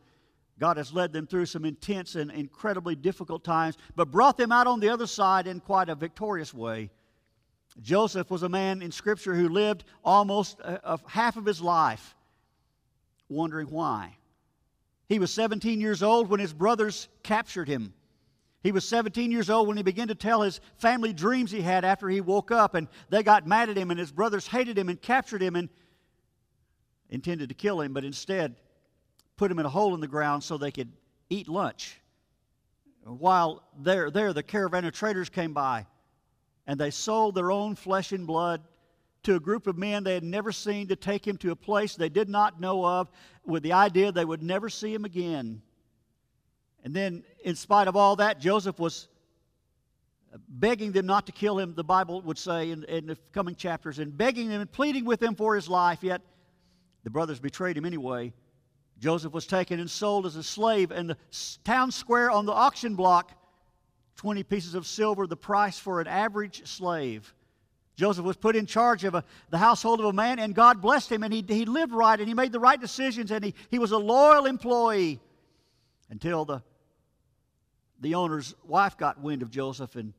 God 0.59 0.77
has 0.77 0.93
led 0.93 1.11
them 1.11 1.27
through 1.27 1.47
some 1.47 1.65
intense 1.65 2.17
and 2.17 2.31
incredibly 2.31 2.95
difficult 2.95 3.45
times, 3.45 3.79
but 3.97 4.11
brought 4.11 4.37
them 4.37 4.53
out 4.53 4.67
on 4.67 4.79
the 4.79 4.91
other 4.91 5.07
side 5.07 5.47
in 5.47 5.59
quite 5.59 5.89
a 5.89 5.95
victorious 5.95 6.53
way. 6.53 6.91
Joseph 7.81 8.31
was 8.31 8.43
a 8.43 8.49
man 8.51 8.83
in 8.83 8.93
Scripture 8.93 9.35
who 9.35 9.49
lived 9.49 9.85
almost 10.05 10.61
uh, 10.63 10.77
a, 10.85 10.95
a 10.97 11.01
half 11.09 11.39
of 11.39 11.47
his 11.47 11.63
life 11.63 12.15
wondering 13.31 13.69
why. 13.69 14.19
He 15.09 15.19
was 15.19 15.33
17 15.33 15.81
years 15.81 16.03
old 16.03 16.29
when 16.29 16.41
his 16.41 16.53
brothers 16.53 17.09
captured 17.23 17.69
him. 17.69 17.95
He 18.63 18.73
was 18.73 18.87
17 18.89 19.31
years 19.31 19.51
old 19.51 19.69
when 19.69 19.77
he 19.77 19.83
began 19.83 20.09
to 20.09 20.15
tell 20.15 20.43
his 20.43 20.61
family 20.77 21.13
dreams 21.13 21.51
he 21.51 21.63
had 21.63 21.85
after 21.85 22.09
he 22.09 22.21
woke 22.21 22.51
up, 22.51 22.75
and 22.75 22.89
they 23.09 23.23
got 23.23 23.47
mad 23.47 23.71
at 23.71 23.77
him, 23.77 23.91
and 23.91 24.01
his 24.01 24.11
brothers 24.11 24.49
hated 24.49 24.77
him 24.77 24.89
and 24.89 25.01
captured 25.01 25.43
him 25.43 25.55
and 25.55 25.69
intended 27.09 27.49
to 27.49 27.55
kill 27.55 27.81
him, 27.81 27.93
but 27.93 28.05
instead 28.05 28.57
put 29.37 29.51
him 29.51 29.59
in 29.59 29.67
a 29.67 29.71
hole 29.71 29.95
in 29.95 30.01
the 30.01 30.09
ground 30.09 30.43
so 30.43 30.59
they 30.59 30.73
could 30.73 30.93
eat 31.31 31.49
lunch. 31.49 32.01
While 33.05 33.63
there, 33.79 34.11
there 34.11 34.33
the 34.33 34.43
caravan 34.43 34.85
of 34.85 34.93
traders 34.93 35.29
came 35.29 35.55
by, 35.55 35.87
and 36.67 36.79
they 36.79 36.91
sold 36.91 37.35
their 37.35 37.53
own 37.53 37.77
flesh 37.77 38.13
and 38.13 38.27
blood 38.27 38.63
to 39.23 39.37
a 39.37 39.41
group 39.41 39.67
of 39.67 39.79
men 39.79 40.05
they 40.05 40.15
had 40.15 40.25
never 40.25 40.53
seen 40.53 40.89
to 40.89 40.97
take 40.97 41.27
him 41.27 41.37
to 41.39 41.53
a 41.53 41.57
place 41.57 41.95
they 41.95 42.09
did 42.09 42.29
not 42.29 42.61
know 42.61 42.85
of 42.85 43.11
with 43.47 43.63
the 43.63 43.73
idea 43.73 44.13
they 44.13 44.25
would 44.25 44.43
never 44.43 44.69
see 44.69 44.93
him 44.93 45.05
again. 45.05 45.63
And 46.85 46.95
then, 46.95 47.25
in 47.49 47.57
spite 47.57 47.89
of 47.89 47.97
all 47.97 48.17
that, 48.17 48.39
Joseph 48.39 48.79
was 48.79 49.09
begging 50.51 50.93
them 50.93 51.07
not 51.07 51.25
to 51.25 51.33
kill 51.33 51.59
him, 51.59 51.75
the 51.75 51.83
Bible 51.83 52.21
would 52.21 52.37
say 52.37 52.71
in, 52.71 52.85
in, 52.85 53.07
the 53.07 53.17
coming 53.33 53.55
chapters, 53.55 53.99
and 53.99 54.15
begging 54.15 54.51
them 54.51 54.61
and 54.61 54.71
pleading 54.71 55.07
with 55.07 55.19
them 55.19 55.35
for 55.35 55.55
his 55.55 55.67
life, 55.67 56.01
yet 56.03 56.21
the 57.05 57.11
brothers 57.11 57.41
betrayed 57.41 57.75
him 57.75 57.87
anyway. 57.87 58.35
Joseph 58.99 59.33
was 59.33 59.47
taken 59.47 59.81
and 59.81 59.91
sold 59.91 60.27
as 60.27 60.37
a 60.37 60.43
slave, 60.43 60.91
in 60.91 61.07
the 61.07 61.17
town 61.65 61.91
square 61.91 62.31
on 62.31 62.45
the 62.45 62.53
auction 62.53 62.95
block 62.95 63.33
20 64.17 64.43
pieces 64.43 64.75
of 64.75 64.87
silver, 64.87 65.27
the 65.27 65.35
price 65.35 65.79
for 65.79 66.03
an 66.03 66.07
average 66.07 66.67
slave. 66.67 67.33
Joseph 67.97 68.27
was 68.27 68.37
put 68.37 68.57
in 68.57 68.67
charge 68.67 69.05
of 69.05 69.15
a, 69.15 69.25
the 69.49 69.57
household 69.57 70.01
of 70.01 70.07
a 70.07 70.13
man, 70.13 70.39
and 70.39 70.55
God 70.55 70.83
blessed 70.83 71.11
him, 71.11 71.23
and 71.23 71.33
he, 71.33 71.43
he 71.49 71.65
lived 71.65 71.95
right, 71.95 72.19
and 72.21 72.29
he 72.29 72.35
made 72.35 72.53
the 72.53 72.61
right 72.61 72.79
decisions, 72.79 73.31
and 73.31 73.43
he, 73.43 73.55
he 73.71 73.79
was 73.79 73.93
a 73.93 73.99
loyal 73.99 74.45
employee 74.45 75.19
until 76.11 76.45
the, 76.45 76.63
the 78.01 78.15
owner's 78.15 78.55
wife 78.65 78.97
got 78.97 79.21
wind 79.21 79.43
of 79.43 79.51
Joseph 79.51 79.97
and 79.97 80.13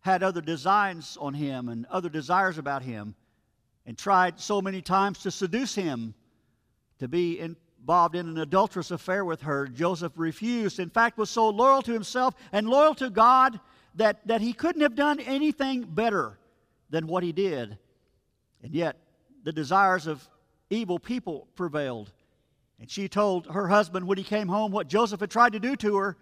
had 0.00 0.22
other 0.22 0.40
designs 0.40 1.16
on 1.20 1.34
him 1.34 1.68
and 1.68 1.86
other 1.86 2.08
desires 2.08 2.58
about 2.58 2.82
him 2.82 3.14
and 3.86 3.96
tried 3.96 4.40
so 4.40 4.60
many 4.60 4.82
times 4.82 5.20
to 5.20 5.30
seduce 5.30 5.74
him 5.74 6.14
to 6.98 7.08
be 7.08 7.40
involved 7.40 8.14
in 8.14 8.28
an 8.28 8.38
adulterous 8.38 8.90
affair 8.90 9.24
with 9.24 9.42
her. 9.42 9.66
Joseph 9.66 10.12
refused. 10.16 10.78
In 10.78 10.90
fact, 10.90 11.18
was 11.18 11.30
so 11.30 11.48
loyal 11.48 11.82
to 11.82 11.92
himself 11.92 12.34
and 12.52 12.68
loyal 12.68 12.94
to 12.96 13.10
God 13.10 13.58
that, 13.96 14.26
that 14.26 14.40
he 14.40 14.52
couldn't 14.52 14.82
have 14.82 14.94
done 14.94 15.20
anything 15.20 15.82
better 15.82 16.38
than 16.90 17.06
what 17.06 17.22
he 17.22 17.32
did. 17.32 17.78
And 18.62 18.74
yet, 18.74 18.96
the 19.42 19.52
desires 19.52 20.06
of 20.06 20.26
evil 20.70 20.98
people 20.98 21.48
prevailed. 21.54 22.12
And 22.80 22.90
she 22.90 23.08
told 23.08 23.46
her 23.46 23.68
husband 23.68 24.06
when 24.06 24.18
he 24.18 24.24
came 24.24 24.48
home 24.48 24.72
what 24.72 24.88
Joseph 24.88 25.20
had 25.20 25.30
tried 25.30 25.52
to 25.52 25.60
do 25.60 25.76
to 25.76 25.96
her. 25.96 26.16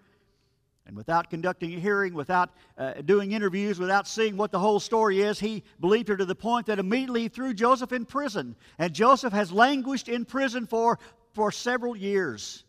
And 0.87 0.97
without 0.97 1.31
conducting 1.31 1.75
a 1.75 1.79
hearing, 1.79 2.13
without 2.13 2.51
uh, 2.77 2.95
doing 3.05 3.33
interviews, 3.33 3.79
without 3.79 4.09
seeing 4.09 4.37
what 4.37 4.51
the 4.51 4.59
whole 4.59 4.81
story 4.81 5.21
is, 5.21 5.39
he 5.39 5.63
believed 5.79 6.09
her 6.09 6.17
to 6.17 6.25
the 6.25 6.35
point 6.35 6.67
that 6.67 6.81
immediately 6.81 7.29
threw 7.29 7.55
Joseph 7.55 7.93
in 7.93 8.05
prison. 8.05 8.57
And 8.79 8.93
Joseph 8.93 9.33
has 9.33 9.53
languished 9.53 10.09
in 10.09 10.25
prison 10.25 10.67
for 10.67 10.99
for 11.33 11.51
several 11.51 11.97
years. 11.97 12.65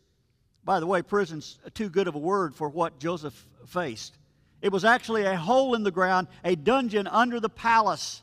By 0.64 0.80
the 0.80 0.86
way, 0.86 1.02
prison's 1.02 1.58
too 1.74 1.88
good 1.88 2.08
of 2.08 2.14
a 2.14 2.18
word 2.18 2.54
for 2.54 2.68
what 2.68 2.98
Joseph 2.98 3.46
faced. 3.66 4.16
It 4.62 4.72
was 4.72 4.84
actually 4.84 5.24
a 5.24 5.36
hole 5.36 5.74
in 5.74 5.82
the 5.82 5.90
ground, 5.90 6.28
a 6.42 6.56
dungeon 6.56 7.06
under 7.06 7.38
the 7.38 7.50
palace. 7.50 8.22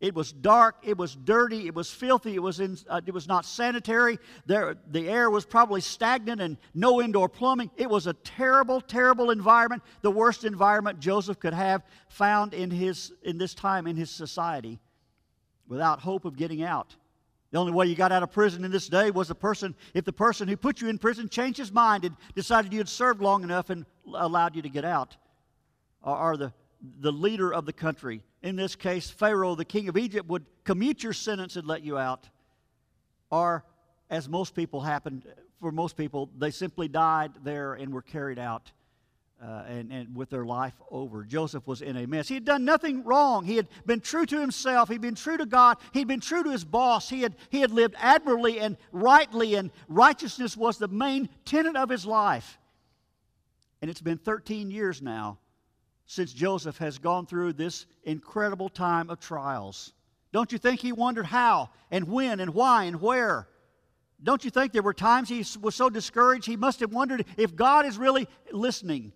It 0.00 0.14
was 0.14 0.30
dark, 0.30 0.76
it 0.84 0.96
was 0.96 1.16
dirty, 1.16 1.66
it 1.66 1.74
was 1.74 1.90
filthy, 1.90 2.36
it 2.36 2.42
was, 2.42 2.60
in, 2.60 2.78
uh, 2.88 3.00
it 3.04 3.12
was 3.12 3.26
not 3.26 3.44
sanitary. 3.44 4.20
There, 4.46 4.76
the 4.90 5.08
air 5.08 5.28
was 5.28 5.44
probably 5.44 5.80
stagnant 5.80 6.40
and 6.40 6.56
no 6.72 7.02
indoor 7.02 7.28
plumbing. 7.28 7.72
It 7.76 7.90
was 7.90 8.06
a 8.06 8.12
terrible, 8.12 8.80
terrible 8.80 9.32
environment, 9.32 9.82
the 10.02 10.10
worst 10.10 10.44
environment 10.44 11.00
Joseph 11.00 11.40
could 11.40 11.52
have 11.52 11.82
found 12.08 12.54
in, 12.54 12.70
his, 12.70 13.12
in 13.24 13.38
this 13.38 13.54
time 13.54 13.88
in 13.88 13.96
his 13.96 14.10
society 14.10 14.78
without 15.66 15.98
hope 15.98 16.24
of 16.24 16.36
getting 16.36 16.62
out. 16.62 16.94
The 17.50 17.58
only 17.58 17.72
way 17.72 17.86
you 17.86 17.96
got 17.96 18.12
out 18.12 18.22
of 18.22 18.30
prison 18.30 18.64
in 18.64 18.70
this 18.70 18.88
day 18.88 19.10
was 19.10 19.28
the 19.28 19.34
person, 19.34 19.74
if 19.94 20.04
the 20.04 20.12
person 20.12 20.46
who 20.46 20.56
put 20.56 20.80
you 20.80 20.88
in 20.88 20.98
prison 20.98 21.28
changed 21.28 21.58
his 21.58 21.72
mind 21.72 22.04
and 22.04 22.14
decided 22.36 22.72
you 22.72 22.78
had 22.78 22.88
served 22.88 23.20
long 23.20 23.42
enough 23.42 23.70
and 23.70 23.84
allowed 24.14 24.54
you 24.54 24.62
to 24.62 24.68
get 24.68 24.84
out, 24.84 25.16
or, 26.02 26.16
or 26.16 26.36
the, 26.36 26.52
the 27.00 27.10
leader 27.10 27.52
of 27.52 27.66
the 27.66 27.72
country 27.72 28.22
in 28.42 28.56
this 28.56 28.76
case, 28.76 29.10
Pharaoh, 29.10 29.54
the 29.54 29.64
king 29.64 29.88
of 29.88 29.96
Egypt, 29.96 30.28
would 30.28 30.46
commute 30.64 31.02
your 31.02 31.12
sentence 31.12 31.56
and 31.56 31.66
let 31.66 31.82
you 31.82 31.98
out. 31.98 32.28
Or, 33.30 33.64
as 34.10 34.28
most 34.28 34.54
people 34.54 34.80
happened, 34.80 35.26
for 35.60 35.72
most 35.72 35.96
people, 35.96 36.30
they 36.38 36.50
simply 36.50 36.88
died 36.88 37.32
there 37.42 37.74
and 37.74 37.92
were 37.92 38.02
carried 38.02 38.38
out 38.38 38.70
uh, 39.42 39.64
and, 39.68 39.92
and 39.92 40.14
with 40.14 40.30
their 40.30 40.44
life 40.44 40.74
over. 40.90 41.24
Joseph 41.24 41.66
was 41.66 41.82
in 41.82 41.96
a 41.96 42.06
mess. 42.06 42.28
He 42.28 42.34
had 42.34 42.44
done 42.44 42.64
nothing 42.64 43.04
wrong. 43.04 43.44
He 43.44 43.56
had 43.56 43.68
been 43.86 44.00
true 44.00 44.26
to 44.26 44.40
himself. 44.40 44.88
He'd 44.88 45.00
been 45.00 45.14
true 45.14 45.36
to 45.36 45.46
God. 45.46 45.78
He'd 45.92 46.08
been 46.08 46.20
true 46.20 46.44
to 46.44 46.50
his 46.50 46.64
boss. 46.64 47.08
He 47.08 47.22
had, 47.22 47.34
he 47.50 47.60
had 47.60 47.72
lived 47.72 47.94
admirably 47.98 48.60
and 48.60 48.76
rightly, 48.92 49.54
and 49.54 49.70
righteousness 49.88 50.56
was 50.56 50.78
the 50.78 50.88
main 50.88 51.28
tenet 51.44 51.76
of 51.76 51.88
his 51.88 52.06
life. 52.06 52.58
And 53.80 53.90
it's 53.90 54.00
been 54.00 54.18
13 54.18 54.70
years 54.70 55.02
now 55.02 55.38
since 56.08 56.32
Joseph 56.32 56.78
has 56.78 56.98
gone 56.98 57.26
through 57.26 57.52
this 57.52 57.84
incredible 58.02 58.70
time 58.70 59.10
of 59.10 59.20
trials. 59.20 59.92
Don't 60.32 60.50
you 60.50 60.58
think 60.58 60.80
he 60.80 60.90
wondered 60.90 61.26
how 61.26 61.68
and 61.90 62.08
when 62.08 62.40
and 62.40 62.54
why 62.54 62.84
and 62.84 63.00
where? 63.00 63.46
Don't 64.22 64.42
you 64.42 64.50
think 64.50 64.72
there 64.72 64.82
were 64.82 64.94
times 64.94 65.28
he 65.28 65.44
was 65.60 65.74
so 65.74 65.90
discouraged 65.90 66.46
he 66.46 66.56
must 66.56 66.80
have 66.80 66.94
wondered 66.94 67.26
if 67.36 67.54
God 67.54 67.84
is 67.84 67.98
really 67.98 68.26
listening, 68.50 69.12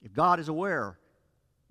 if 0.00 0.14
God 0.14 0.38
is 0.38 0.48
aware? 0.48 0.96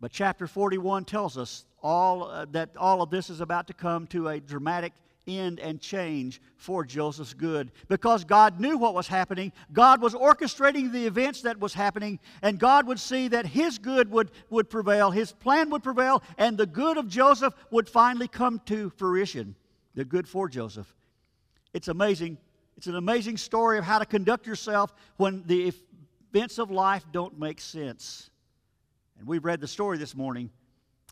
But 0.01 0.11
chapter 0.11 0.47
41 0.47 1.05
tells 1.05 1.37
us 1.37 1.65
all 1.81 2.25
uh, 2.25 2.45
that 2.51 2.75
all 2.75 3.01
of 3.01 3.09
this 3.09 3.29
is 3.29 3.39
about 3.39 3.67
to 3.67 3.73
come 3.73 4.05
to 4.07 4.27
a 4.27 4.39
dramatic 4.41 4.91
end 5.27 5.59
and 5.59 5.79
change 5.79 6.41
for 6.55 6.83
Joseph's 6.83 7.33
good. 7.33 7.71
Because 7.87 8.23
God 8.23 8.59
knew 8.59 8.77
what 8.77 8.93
was 8.93 9.07
happening, 9.07 9.51
God 9.73 10.01
was 10.01 10.13
orchestrating 10.13 10.91
the 10.91 11.05
events 11.05 11.41
that 11.41 11.59
was 11.59 11.73
happening, 11.73 12.19
and 12.41 12.59
God 12.59 12.87
would 12.87 12.99
see 12.99 13.27
that 13.27 13.45
his 13.45 13.77
good 13.77 14.09
would, 14.11 14.31
would 14.49 14.69
prevail, 14.69 15.11
his 15.11 15.31
plan 15.31 15.69
would 15.69 15.83
prevail, 15.83 16.23
and 16.37 16.57
the 16.57 16.65
good 16.65 16.97
of 16.97 17.07
Joseph 17.07 17.53
would 17.71 17.89
finally 17.89 18.27
come 18.27 18.61
to 18.65 18.89
fruition. 18.91 19.55
The 19.95 20.05
good 20.05 20.27
for 20.27 20.47
Joseph. 20.47 20.93
It's 21.73 21.87
amazing. 21.87 22.37
It's 22.77 22.87
an 22.87 22.95
amazing 22.95 23.37
story 23.37 23.77
of 23.77 23.83
how 23.83 23.99
to 23.99 24.05
conduct 24.05 24.45
yourself 24.45 24.93
when 25.17 25.43
the 25.47 25.73
events 26.33 26.59
of 26.59 26.69
life 26.69 27.03
don't 27.11 27.39
make 27.39 27.59
sense. 27.59 28.29
And 29.17 29.27
we 29.27 29.39
read 29.39 29.61
the 29.61 29.67
story 29.67 29.97
this 29.97 30.15
morning 30.15 30.51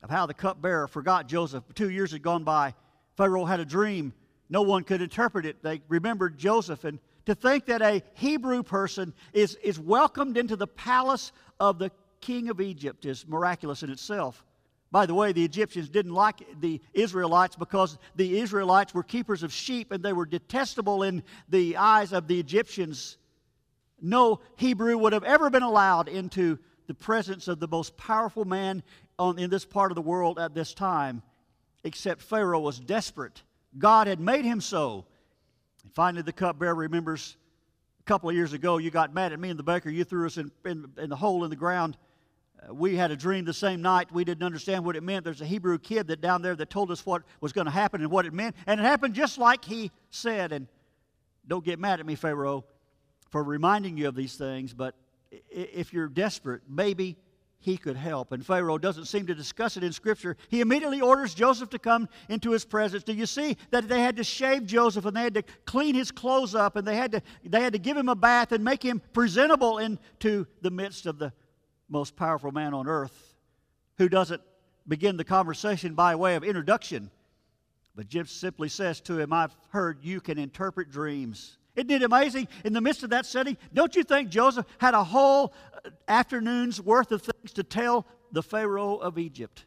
of 0.04 0.12
how 0.12 0.28
the 0.28 0.34
cupbearer 0.34 0.88
forgot 0.88 1.28
Joseph. 1.28 1.64
Two 1.74 1.90
years 1.90 2.12
had 2.12 2.22
gone 2.22 2.44
by 2.44 2.76
Pharaoh 3.16 3.46
had 3.46 3.60
a 3.60 3.66
dream. 3.66 4.14
No 4.50 4.62
one 4.62 4.84
could 4.84 5.02
interpret 5.02 5.46
it. 5.46 5.64
They 5.64 5.82
remembered 5.88 6.38
Joseph. 6.38 6.84
And 6.84 7.00
to 7.26 7.36
think 7.36 7.66
that 7.66 7.82
a 7.82 8.04
Hebrew 8.14 8.64
person 8.64 9.14
is, 9.34 9.56
is 9.64 9.80
welcomed 9.80 10.38
into 10.38 10.56
the 10.56 10.68
palace 10.68 11.32
of 11.60 11.80
the 11.80 11.92
king 12.22 12.50
of 12.50 12.62
Egypt 12.62 13.06
is 13.06 13.28
miraculous 13.28 13.84
in 13.84 13.90
itself. 13.90 14.44
By 14.92 15.06
the 15.06 15.14
way, 15.14 15.32
the 15.32 15.44
Egyptians 15.44 15.90
didn't 15.90 16.14
like 16.14 16.42
the 16.60 16.80
Israelites 16.94 17.56
because 17.56 17.98
the 18.16 18.40
Israelites 18.40 18.94
were 18.94 19.04
keepers 19.04 19.44
of 19.44 19.52
sheep 19.52 19.92
and 19.92 20.04
they 20.04 20.14
were 20.14 20.26
detestable 20.26 21.04
in 21.04 21.24
the 21.50 21.78
eyes 21.78 22.14
of 22.14 22.28
the 22.28 22.40
Egyptians. 22.40 23.18
No 24.02 24.40
Hebrew 24.56 24.98
would 24.98 25.14
have 25.14 25.24
ever 25.24 25.50
been 25.50 25.64
allowed 25.64 26.08
into 26.08 26.60
the 26.88 26.94
presence 26.94 27.48
of 27.48 27.60
the 27.60 27.68
most 27.68 27.98
powerful 27.98 28.46
man 28.46 28.84
on, 29.18 29.40
in 29.40 29.50
this 29.50 29.66
part 29.66 29.92
of 29.92 29.96
the 29.96 30.02
world 30.02 30.40
at 30.40 30.54
this 30.54 30.74
time 30.74 31.24
except 31.86 32.22
Pharaoh 32.22 32.60
was 32.60 32.80
desperate. 32.80 33.42
God 33.78 34.08
had 34.08 34.20
made 34.20 34.44
him 34.44 34.60
so. 34.60 35.06
And 35.84 35.94
finally, 35.94 36.24
the 36.24 36.34
cupbearer 36.34 36.74
remembers 36.74 37.38
a 38.00 38.04
couple 38.04 38.28
of 38.28 38.36
years 38.36 38.54
ago, 38.54 38.78
you 38.78 38.90
got 38.90 39.14
mad 39.14 39.32
at 39.32 39.40
me 39.40 39.50
and 39.50 39.60
the 39.60 39.64
baker. 39.64 39.90
You 39.90 40.04
threw 40.04 40.26
us 40.26 40.38
in, 40.38 40.52
in, 40.66 40.86
in 40.98 41.10
the 41.10 41.16
hole 41.16 41.44
in 41.44 41.52
the 41.52 41.56
ground. 41.56 41.96
Uh, 42.60 42.74
we 42.74 42.96
had 42.96 43.12
a 43.12 43.16
dream 43.16 43.46
the 43.46 43.54
same 43.54 43.84
night. 43.84 44.12
We 44.12 44.24
didn't 44.24 44.44
understand 44.44 44.84
what 44.84 44.96
it 44.96 45.04
meant. 45.04 45.24
There's 45.24 45.42
a 45.42 45.46
Hebrew 45.46 45.78
kid 45.78 46.08
that 46.08 46.22
down 46.22 46.42
there 46.42 46.56
that 46.56 46.72
told 46.72 46.90
us 46.90 47.06
what 47.06 47.22
was 47.40 47.54
going 47.54 47.66
to 47.66 47.72
happen 47.72 48.02
and 48.02 48.10
what 48.10 48.26
it 48.26 48.34
meant. 48.34 48.56
And 48.66 48.80
it 48.80 48.84
happened 48.84 49.14
just 49.14 49.38
like 49.38 49.64
he 49.64 49.92
said. 50.10 50.52
And 50.52 50.68
don't 51.48 51.64
get 51.64 51.78
mad 51.78 52.00
at 52.00 52.06
me, 52.08 52.16
Pharaoh, 52.16 52.66
for 53.30 53.44
reminding 53.44 53.96
you 53.96 54.08
of 54.08 54.16
these 54.16 54.36
things. 54.36 54.74
But 54.74 54.96
if 55.52 55.94
you're 55.94 56.08
desperate, 56.08 56.64
maybe 56.68 57.16
he 57.60 57.78
could 57.78 57.96
help. 57.96 58.32
And 58.32 58.46
Pharaoh 58.46 58.78
doesn't 58.78 59.06
seem 59.06 59.28
to 59.28 59.36
discuss 59.36 59.78
it 59.78 59.84
in 59.84 59.92
Scripture. 59.92 60.38
He 60.50 60.62
immediately 60.62 61.02
orders 61.02 61.34
Joseph 61.34 61.70
to 61.72 61.80
come 61.80 62.08
into 62.30 62.52
his 62.52 62.66
presence. 62.66 63.04
Do 63.04 63.14
you 63.14 63.26
see 63.26 63.58
that 63.72 63.88
they 63.88 64.02
had 64.02 64.18
to 64.18 64.24
shave 64.24 64.66
Joseph 64.66 65.06
and 65.06 65.16
they 65.16 65.24
had 65.24 65.34
to 65.36 65.44
clean 65.66 65.96
his 65.96 66.12
clothes 66.12 66.54
up 66.54 66.76
and 66.76 66.88
they 66.88 66.96
had 66.96 67.12
to, 67.14 67.22
they 67.44 67.62
had 67.62 67.74
to 67.74 67.80
give 67.80 67.98
him 67.98 68.10
a 68.10 68.16
bath 68.16 68.52
and 68.52 68.64
make 68.64 68.84
him 68.84 69.02
presentable 69.14 69.80
into 69.80 70.46
the 70.62 70.72
midst 70.72 71.06
of 71.06 71.18
the 71.18 71.34
most 71.90 72.16
powerful 72.16 72.52
man 72.52 72.74
on 72.74 72.88
earth 72.88 73.36
who 73.98 74.10
doesn't 74.10 74.42
begin 74.88 75.18
the 75.18 75.24
conversation 75.24 75.96
by 75.96 76.16
way 76.16 76.36
of 76.36 76.44
introduction, 76.44 77.10
but 77.96 78.08
Jim 78.08 78.26
simply 78.26 78.70
says 78.70 79.02
to 79.02 79.18
him, 79.18 79.32
I've 79.32 79.56
heard 79.70 80.04
you 80.04 80.22
can 80.22 80.38
interpret 80.38 80.92
dreams. 80.92 81.58
Isn't 81.76 81.92
it 81.92 82.04
amazing? 82.04 82.48
In 82.64 82.74
the 82.74 82.82
midst 82.82 83.04
of 83.04 83.10
that 83.10 83.26
setting, 83.26 83.58
don't 83.74 83.96
you 83.96 84.04
think 84.04 84.30
Joseph 84.30 84.66
had 84.78 84.94
a 84.94 85.04
whole 85.04 85.54
uh, 85.74 85.90
afternoon's 86.08 86.82
worth 86.82 87.12
of 87.12 87.22
things 87.22 87.54
to 87.54 87.64
tell 87.64 88.06
the 88.32 88.42
Pharaoh 88.42 88.96
of 88.96 89.18
Egypt? 89.18 89.66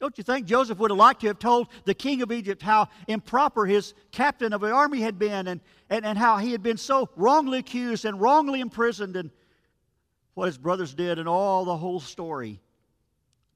Don't 0.00 0.16
you 0.18 0.24
think 0.24 0.46
Joseph 0.46 0.78
would 0.78 0.90
have 0.90 0.98
liked 0.98 1.20
to 1.20 1.28
have 1.28 1.38
told 1.38 1.68
the 1.84 1.94
king 1.94 2.22
of 2.22 2.32
Egypt 2.32 2.62
how 2.62 2.88
improper 3.08 3.64
his 3.64 3.94
captain 4.10 4.52
of 4.52 4.60
the 4.60 4.70
army 4.70 5.00
had 5.00 5.18
been 5.18 5.46
and, 5.46 5.60
and, 5.88 6.04
and 6.04 6.18
how 6.18 6.38
he 6.38 6.52
had 6.52 6.62
been 6.62 6.76
so 6.76 7.08
wrongly 7.16 7.58
accused 7.58 8.04
and 8.04 8.20
wrongly 8.20 8.60
imprisoned 8.60 9.16
and 9.16 9.30
what 10.34 10.46
his 10.46 10.58
brothers 10.58 10.94
did 10.94 11.18
and 11.18 11.28
all 11.28 11.64
the 11.64 11.76
whole 11.76 12.00
story? 12.00 12.60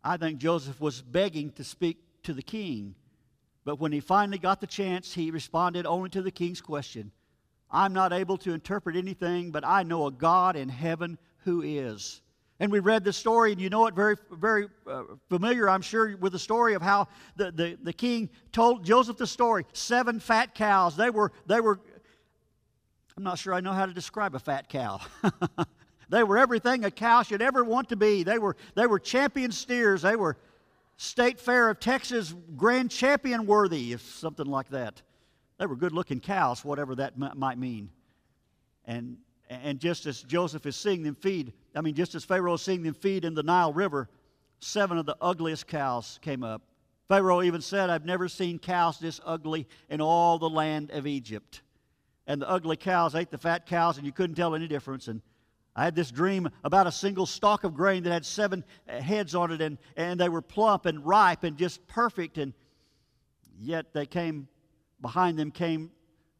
I 0.04 0.16
think 0.16 0.38
Joseph 0.38 0.80
was 0.80 1.02
begging 1.02 1.50
to 1.52 1.64
speak 1.64 1.98
to 2.22 2.32
the 2.32 2.42
king. 2.42 2.94
But 3.64 3.80
when 3.80 3.92
he 3.92 4.00
finally 4.00 4.38
got 4.38 4.60
the 4.60 4.66
chance, 4.66 5.12
he 5.12 5.30
responded 5.30 5.84
only 5.86 6.08
to 6.10 6.22
the 6.22 6.30
king's 6.30 6.60
question 6.60 7.12
I'm 7.70 7.92
not 7.92 8.12
able 8.12 8.38
to 8.38 8.52
interpret 8.52 8.96
anything, 8.96 9.50
but 9.50 9.64
I 9.64 9.82
know 9.82 10.06
a 10.06 10.10
God 10.10 10.56
in 10.56 10.68
heaven 10.68 11.18
who 11.38 11.62
is. 11.62 12.22
And 12.60 12.72
we 12.72 12.80
read 12.80 13.04
the 13.04 13.12
story, 13.12 13.52
and 13.52 13.60
you 13.60 13.70
know 13.70 13.86
it 13.86 13.94
very, 13.94 14.16
very 14.32 14.66
uh, 14.86 15.02
familiar, 15.28 15.68
I'm 15.68 15.82
sure, 15.82 16.16
with 16.16 16.32
the 16.32 16.38
story 16.38 16.74
of 16.74 16.82
how 16.82 17.06
the, 17.36 17.52
the, 17.52 17.78
the 17.82 17.92
king 17.92 18.30
told 18.50 18.84
Joseph 18.84 19.16
the 19.16 19.28
story. 19.28 19.64
Seven 19.72 20.18
fat 20.18 20.54
cows. 20.54 20.96
They 20.96 21.10
were, 21.10 21.30
they 21.46 21.60
were, 21.60 21.78
I'm 23.16 23.22
not 23.22 23.38
sure 23.38 23.54
I 23.54 23.60
know 23.60 23.72
how 23.72 23.86
to 23.86 23.92
describe 23.92 24.34
a 24.34 24.40
fat 24.40 24.68
cow. 24.68 25.00
they 26.08 26.24
were 26.24 26.36
everything 26.36 26.84
a 26.84 26.90
cow 26.90 27.22
should 27.22 27.42
ever 27.42 27.62
want 27.62 27.90
to 27.90 27.96
be. 27.96 28.24
They 28.24 28.38
were, 28.38 28.56
they 28.74 28.88
were 28.88 28.98
champion 28.98 29.52
steers. 29.52 30.02
They 30.02 30.16
were 30.16 30.36
State 30.96 31.38
Fair 31.38 31.70
of 31.70 31.78
Texas 31.78 32.34
grand 32.56 32.90
champion 32.90 33.46
worthy, 33.46 33.92
if 33.92 34.02
something 34.02 34.46
like 34.46 34.68
that. 34.70 35.00
They 35.58 35.66
were 35.66 35.76
good 35.76 35.92
looking 35.92 36.20
cows, 36.20 36.64
whatever 36.64 36.94
that 36.96 37.14
m- 37.20 37.32
might 37.36 37.58
mean. 37.58 37.90
And, 38.84 39.18
and 39.50 39.78
just 39.80 40.06
as 40.06 40.22
Joseph 40.22 40.64
is 40.66 40.76
seeing 40.76 41.02
them 41.02 41.14
feed, 41.14 41.52
I 41.74 41.80
mean, 41.80 41.94
just 41.94 42.14
as 42.14 42.24
Pharaoh 42.24 42.54
is 42.54 42.62
seeing 42.62 42.82
them 42.82 42.94
feed 42.94 43.24
in 43.24 43.34
the 43.34 43.42
Nile 43.42 43.72
River, 43.72 44.08
seven 44.60 44.98
of 44.98 45.06
the 45.06 45.16
ugliest 45.20 45.66
cows 45.66 46.18
came 46.22 46.42
up. 46.42 46.62
Pharaoh 47.08 47.42
even 47.42 47.60
said, 47.60 47.90
I've 47.90 48.04
never 48.04 48.28
seen 48.28 48.58
cows 48.58 48.98
this 48.98 49.20
ugly 49.24 49.66
in 49.88 50.00
all 50.00 50.38
the 50.38 50.48
land 50.48 50.90
of 50.90 51.06
Egypt. 51.06 51.62
And 52.26 52.42
the 52.42 52.48
ugly 52.48 52.76
cows 52.76 53.14
ate 53.14 53.30
the 53.30 53.38
fat 53.38 53.66
cows, 53.66 53.96
and 53.96 54.04
you 54.04 54.12
couldn't 54.12 54.36
tell 54.36 54.54
any 54.54 54.68
difference. 54.68 55.08
And 55.08 55.22
I 55.74 55.84
had 55.84 55.94
this 55.94 56.10
dream 56.10 56.50
about 56.64 56.86
a 56.86 56.92
single 56.92 57.24
stalk 57.24 57.64
of 57.64 57.74
grain 57.74 58.02
that 58.02 58.12
had 58.12 58.26
seven 58.26 58.62
uh, 58.88 59.00
heads 59.00 59.34
on 59.34 59.50
it, 59.50 59.62
and, 59.62 59.78
and 59.96 60.20
they 60.20 60.28
were 60.28 60.42
plump 60.42 60.84
and 60.84 61.04
ripe 61.06 61.44
and 61.44 61.56
just 61.56 61.86
perfect. 61.88 62.36
And 62.36 62.52
yet 63.58 63.94
they 63.94 64.04
came 64.04 64.48
Behind 65.00 65.38
them 65.38 65.50
came 65.50 65.90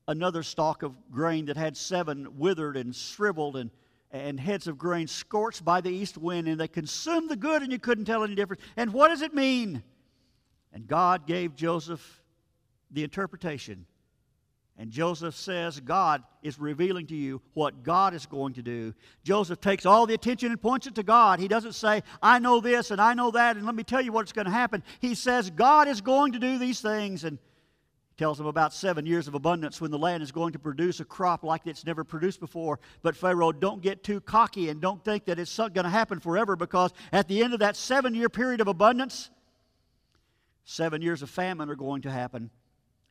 another 0.07 0.43
stalk 0.43 0.83
of 0.83 0.95
grain 1.11 1.47
that 1.47 1.57
had 1.57 1.77
seven 1.77 2.39
withered 2.39 2.77
and 2.77 2.95
shriveled 2.95 3.57
and, 3.57 3.71
and 4.11 4.41
heads 4.41 4.67
of 4.67 4.79
grain 4.79 5.07
scorched 5.07 5.65
by 5.65 5.81
the 5.81 5.91
east 5.91 6.17
wind, 6.17 6.49
and 6.49 6.59
they 6.59 6.69
consumed 6.69 7.29
the 7.29 7.37
good, 7.37 7.63
and 7.63 7.71
you 7.71 7.79
couldn't 7.79 8.07
tell 8.07 8.25
any 8.25 8.35
difference. 8.35 8.63
And 8.77 8.93
what 8.93 9.09
does 9.09 9.23
it 9.23 9.35
mean? 9.35 9.83
And 10.73 10.87
God 10.87 11.27
gave 11.27 11.55
Joseph 11.55 12.23
the 12.91 13.05
interpretation. 13.05 13.87
And 14.81 14.93
Joseph 14.93 15.35
says, 15.35 15.81
God 15.81 16.23
is 16.41 16.59
revealing 16.59 17.09
to 17.09 17.17
you 17.17 17.43
what 17.55 17.83
God 17.83 18.15
is 18.15 18.27
going 18.27 18.55
to 18.55 18.63
do. 18.63 18.95
Joseph 19.25 19.61
takes 19.61 19.85
all 19.85 20.07
the 20.07 20.15
attention 20.15 20.53
and 20.53 20.63
points 20.63 20.87
it 20.87 20.95
to 20.95 21.03
God. 21.03 21.41
He 21.41 21.49
doesn't 21.49 21.73
say, 21.73 22.03
I 22.23 22.39
know 22.39 22.61
this 22.61 22.93
and 22.93 23.01
I 23.01 23.13
know 23.15 23.33
that, 23.33 23.57
and 23.57 23.67
let 23.67 23.75
me 23.75 23.83
tell 23.83 24.01
you 24.01 24.13
what's 24.13 24.33
going 24.33 24.45
to 24.45 24.53
happen. 24.53 24.85
He 25.01 25.17
says, 25.17 25.51
God 25.51 25.89
is 25.89 26.01
going 26.01 26.33
to 26.33 26.39
do 26.39 26.59
these 26.59 26.81
things. 26.81 27.25
And 27.25 27.41
tells 28.19 28.37
them 28.37 28.49
about 28.49 28.75
seven 28.75 29.07
years 29.07 29.29
of 29.29 29.35
abundance 29.35 29.81
when 29.81 29.93
the 29.93 29.99
land 29.99 30.25
is 30.25 30.33
going 30.33 30.53
to 30.53 30.59
produce 30.59 30.99
a 30.99 31.05
crop 31.05 31.45
like 31.45 31.63
it's 31.67 31.87
never 31.87 32.03
produced 32.03 32.41
before. 32.41 32.81
But 33.03 33.17
Pharaoh, 33.17 33.53
don't 33.53 33.81
get 33.81 34.03
too 34.03 34.21
cocky 34.21 34.69
and 34.69 34.81
don't 34.81 35.03
think 35.05 35.27
that 35.27 35.39
it's 35.39 35.57
going 35.57 35.73
to 35.73 35.89
happen 35.89 36.19
forever 36.19 36.57
because 36.57 36.93
at 37.13 37.29
the 37.29 37.43
end 37.43 37.55
of 37.55 37.61
that 37.61 37.77
seven 37.77 38.15
year 38.15 38.29
period 38.29 38.61
of 38.61 38.67
abundance, 38.67 39.31
seven 40.65 41.01
years 41.01 41.23
of 41.23 41.31
famine 41.31 41.71
are 41.71 41.77
going 41.77 42.03
to 42.03 42.11
happen. 42.11 42.51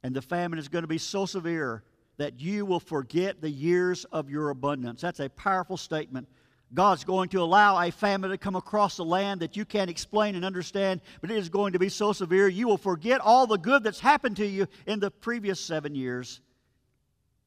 And 0.04 0.14
the 0.14 0.22
famine 0.22 0.60
is 0.60 0.68
going 0.68 0.84
to 0.84 0.88
be 0.88 1.00
so 1.00 1.26
severe 1.26 1.84
that 2.18 2.42
you 2.42 2.66
will 2.66 2.80
forget 2.80 3.42
the 3.42 3.50
years 3.50 4.04
of 4.06 4.30
your 4.30 4.50
abundance. 4.50 5.02
That's 5.02 5.22
a 5.22 5.30
powerful 5.30 5.78
statement. 5.78 6.28
God's 6.74 7.06
going 7.06 7.30
to 7.30 7.42
allow 7.42 7.80
a 7.80 7.92
famine 7.92 8.30
to 8.30 8.38
come 8.38 8.56
across 8.56 8.98
the 8.98 9.06
land 9.06 9.40
that 9.40 9.56
you 9.56 9.64
can't 9.64 9.90
explain 9.90 10.36
and 10.36 10.44
understand, 10.44 11.02
but 11.22 11.32
it 11.32 11.38
is 11.38 11.48
going 11.48 11.74
to 11.74 11.80
be 11.80 11.90
so 11.90 12.12
severe 12.12 12.48
you 12.50 12.68
will 12.68 12.78
forget 12.78 13.22
all 13.22 13.48
the 13.48 13.58
good 13.58 13.84
that's 13.84 14.02
happened 14.02 14.38
to 14.38 14.46
you 14.46 14.68
in 14.86 15.00
the 15.00 15.10
previous 15.10 15.62
seven 15.62 15.96
years. 15.96 16.42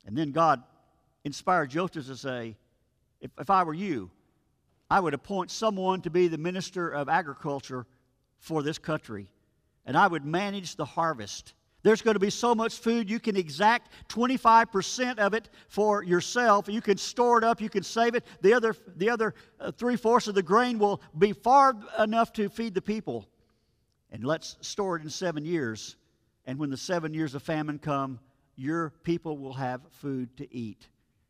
And 0.07 0.17
then 0.17 0.33
God 0.33 0.63
inspired 1.25 1.71
Joseph 1.71 2.07
to 2.07 2.17
say, 2.17 2.57
if, 3.21 3.31
if 3.39 3.51
I 3.51 3.63
were 3.65 3.75
you, 3.75 4.11
I 4.91 5.01
would 5.01 5.15
appoint 5.15 5.51
someone 5.51 6.01
to 6.03 6.11
be 6.11 6.29
the 6.29 6.39
minister 6.39 6.89
of 6.89 7.09
agriculture 7.09 7.87
for 8.39 8.63
this 8.63 8.79
country, 8.79 9.29
and 9.85 9.97
I 9.97 10.07
would 10.07 10.25
manage 10.25 10.77
the 10.77 10.87
harvest. 10.87 11.53
There's 11.83 12.03
going 12.03 12.15
to 12.15 12.21
be 12.21 12.31
so 12.31 12.55
much 12.55 12.79
food, 12.79 13.09
you 13.09 13.19
can 13.19 13.37
exact 13.37 13.91
25% 14.09 15.19
of 15.19 15.33
it 15.35 15.49
for 15.69 16.03
yourself. 16.03 16.69
You 16.69 16.83
can 16.83 16.99
store 16.99 17.39
it 17.39 17.45
up, 17.45 17.61
you 17.61 17.71
can 17.71 17.83
save 17.83 18.15
it. 18.15 18.27
The 18.43 18.53
other, 18.53 18.75
the 18.97 19.09
other 19.09 19.35
uh, 19.59 19.73
three 19.73 19.97
fourths 19.97 20.29
of 20.29 20.35
the 20.35 20.43
grain 20.43 20.79
will 20.79 21.01
be 21.19 21.33
far 21.33 21.75
enough 21.99 22.33
to 22.35 22.49
feed 22.49 22.75
the 22.75 22.83
people. 22.83 23.27
And 24.11 24.25
let's 24.25 24.57
store 24.61 24.97
it 24.97 25.03
in 25.03 25.11
seven 25.11 25.45
years. 25.45 25.97
And 26.47 26.59
when 26.59 26.71
the 26.71 26.77
seven 26.77 27.15
years 27.15 27.35
of 27.35 27.43
famine 27.43 27.79
come, 27.79 28.19
your 28.57 28.91
people 29.03 29.39
will 29.39 29.55
have 29.55 29.81
food 29.91 30.37
to 30.37 30.55
eat. 30.55 30.89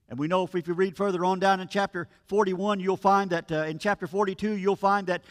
And 0.08 0.18
we 0.18 0.26
know 0.26 0.42
if, 0.44 0.54
if 0.56 0.66
you 0.66 0.74
read 0.74 0.96
further 0.96 1.24
on 1.24 1.38
down 1.38 1.60
in 1.60 1.68
chapter 1.68 2.08
41, 2.26 2.80
you'll 2.80 2.96
find 2.96 3.30
that 3.30 3.52
uh, 3.52 3.64
in 3.64 3.78
chapter 3.78 4.08
42, 4.08 4.54
you'll 4.54 4.74
find 4.74 5.06
that 5.06 5.22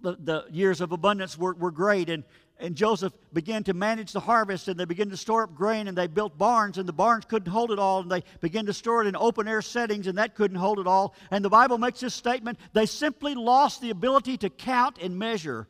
the, 0.00 0.16
the 0.18 0.46
years 0.50 0.80
of 0.80 0.92
abundance 0.92 1.36
were, 1.36 1.54
were 1.54 1.70
great. 1.70 2.08
And 2.08 2.24
and 2.62 2.76
Joseph 2.76 3.12
began 3.32 3.64
to 3.64 3.74
manage 3.74 4.12
the 4.12 4.20
harvest, 4.20 4.68
and 4.68 4.78
they 4.78 4.84
began 4.84 5.10
to 5.10 5.16
store 5.16 5.42
up 5.42 5.54
grain, 5.54 5.88
and 5.88 5.98
they 5.98 6.06
built 6.06 6.38
barns, 6.38 6.78
and 6.78 6.88
the 6.88 6.92
barns 6.92 7.24
couldn't 7.24 7.50
hold 7.50 7.72
it 7.72 7.78
all, 7.80 8.00
and 8.00 8.10
they 8.10 8.22
began 8.40 8.66
to 8.66 8.72
store 8.72 9.02
it 9.02 9.08
in 9.08 9.16
open 9.16 9.48
air 9.48 9.60
settings, 9.60 10.06
and 10.06 10.16
that 10.16 10.36
couldn't 10.36 10.56
hold 10.56 10.78
it 10.78 10.86
all. 10.86 11.14
And 11.32 11.44
the 11.44 11.50
Bible 11.50 11.76
makes 11.76 12.00
this 12.00 12.14
statement 12.14 12.60
they 12.72 12.86
simply 12.86 13.34
lost 13.34 13.80
the 13.80 13.90
ability 13.90 14.36
to 14.38 14.48
count 14.48 14.98
and 15.02 15.18
measure 15.18 15.66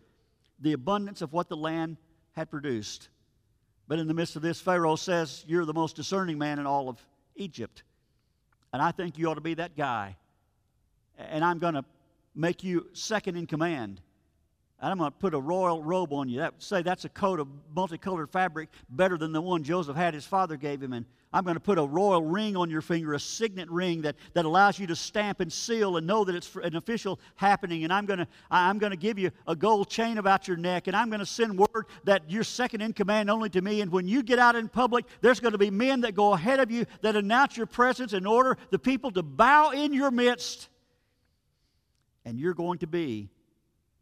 the 0.61 0.75
abundance 0.75 1.23
of 1.23 1.33
what 1.33 1.49
the 1.49 1.57
land 1.57 1.97
had 2.33 2.51
produced. 2.51 3.09
But 3.89 3.99
in 3.99 4.07
the 4.07 4.15
midst 4.15 4.37
of 4.37 4.43
this, 4.43 4.61
Pharaoh 4.61 4.97
says, 4.97 5.45
You're 5.49 5.65
the 5.65 5.73
most 5.73 5.97
discerning 5.97 6.37
man 6.37 6.59
in 6.59 6.67
all 6.67 6.91
of 6.91 6.99
Egypt. 7.37 7.85
And 8.71 8.83
I 8.83 8.93
think 8.93 9.17
you 9.17 9.31
ought 9.31 9.35
to 9.35 9.41
be 9.41 9.55
that 9.55 9.77
guy. 9.79 10.17
And 11.17 11.43
I'm 11.43 11.59
going 11.59 11.75
to 11.75 11.85
make 12.35 12.63
you 12.63 12.89
second 12.93 13.37
in 13.37 13.47
command 13.47 14.03
and 14.83 14.91
I'm 14.91 14.99
going 14.99 15.13
to 15.13 15.17
put 15.17 15.33
a 15.33 15.41
royal 15.41 15.81
robe 15.81 16.13
on 16.13 16.29
you. 16.29 16.41
That, 16.41 16.55
say 16.59 16.83
that's 16.83 17.05
a 17.05 17.09
coat 17.09 17.39
of 17.39 17.47
multicolored 17.73 18.31
fabric 18.31 18.69
better 18.91 19.17
than 19.17 19.31
the 19.31 19.41
one 19.41 19.63
Joseph 19.63 19.97
had 19.97 20.13
his 20.13 20.27
father 20.27 20.57
gave 20.57 20.83
him. 20.83 20.93
And 20.93 21.07
I'm 21.33 21.45
going 21.45 21.55
to 21.55 21.61
put 21.61 21.79
a 21.79 21.85
royal 21.85 22.25
ring 22.25 22.57
on 22.57 22.69
your 22.69 22.83
finger, 22.83 23.15
a 23.15 23.21
signet 23.21 23.71
ring 23.71 24.03
that, 24.03 24.17
that 24.35 24.45
allows 24.45 24.81
you 24.81 24.89
to 24.89 24.97
stamp 24.97 25.39
and 25.39 25.53
seal 25.53 25.99
and 25.99 26.07
know 26.07 26.25
that 26.25 26.35
it's 26.35 26.57
an 26.57 26.75
official 26.75 27.21
happening. 27.37 27.85
And 27.85 27.93
I'm 27.93 28.07
going, 28.07 28.19
to, 28.19 28.27
I'm 28.51 28.79
going 28.79 28.91
to 28.91 28.97
give 28.97 29.21
you 29.21 29.31
a 29.47 29.55
gold 29.55 29.89
chain 29.89 30.19
about 30.19 30.49
your 30.49 30.57
neck. 30.57 30.89
And 30.89 30.97
I'm 30.97 31.11
going 31.11 31.21
to 31.21 31.27
send 31.27 31.57
word 31.57 31.87
that 32.03 32.29
you're 32.29 32.43
second 32.43 32.81
in 32.81 32.93
command 32.93 33.31
only 33.31 33.51
to 33.51 33.63
me. 33.63 33.83
And 33.83 33.93
when 33.93 34.09
you 34.09 34.25
get 34.25 34.41
out 34.41 34.57
in 34.57 34.69
public, 34.69 35.05
there's 35.21 35.39
going 35.39 35.53
to 35.53 35.59
be 35.59 35.71
men 35.71 36.01
that 36.01 36.17
go 36.17 36.33
ahead 36.33 36.59
of 36.59 36.73
you 36.73 36.87
that 37.03 37.15
announce 37.15 37.57
your 37.57 37.67
presence 37.67 38.15
in 38.15 38.27
order 38.27 38.59
the 38.71 38.81
people 38.81 39.13
to 39.13 39.23
bow 39.23 39.71
in 39.71 39.93
your 39.93 40.11
midst. 40.11 40.69
And 42.25 42.37
you're 42.37 42.55
going 42.55 42.81
to 42.81 42.89
be 42.89 43.31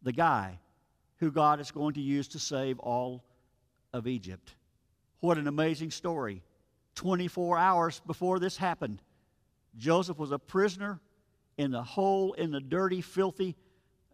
the 0.01 0.11
guy 0.11 0.57
who 1.21 1.31
God 1.31 1.59
is 1.61 1.71
going 1.71 1.93
to 1.93 2.01
use 2.01 2.27
to 2.29 2.39
save 2.39 2.79
all 2.79 3.23
of 3.93 4.07
Egypt. 4.07 4.55
What 5.19 5.37
an 5.37 5.47
amazing 5.47 5.91
story. 5.91 6.41
24 6.95 7.57
hours 7.57 8.01
before 8.05 8.39
this 8.39 8.57
happened, 8.57 9.01
Joseph 9.77 10.17
was 10.17 10.31
a 10.31 10.39
prisoner 10.39 10.99
in 11.57 11.69
the 11.69 11.83
hole, 11.83 12.33
in 12.33 12.49
the 12.51 12.59
dirty, 12.59 13.01
filthy 13.01 13.55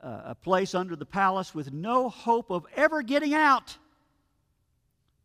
uh, 0.03 0.33
place 0.35 0.75
under 0.75 0.97
the 0.97 1.05
palace 1.05 1.55
with 1.55 1.71
no 1.71 2.09
hope 2.09 2.51
of 2.51 2.65
ever 2.75 3.01
getting 3.01 3.33
out. 3.33 3.77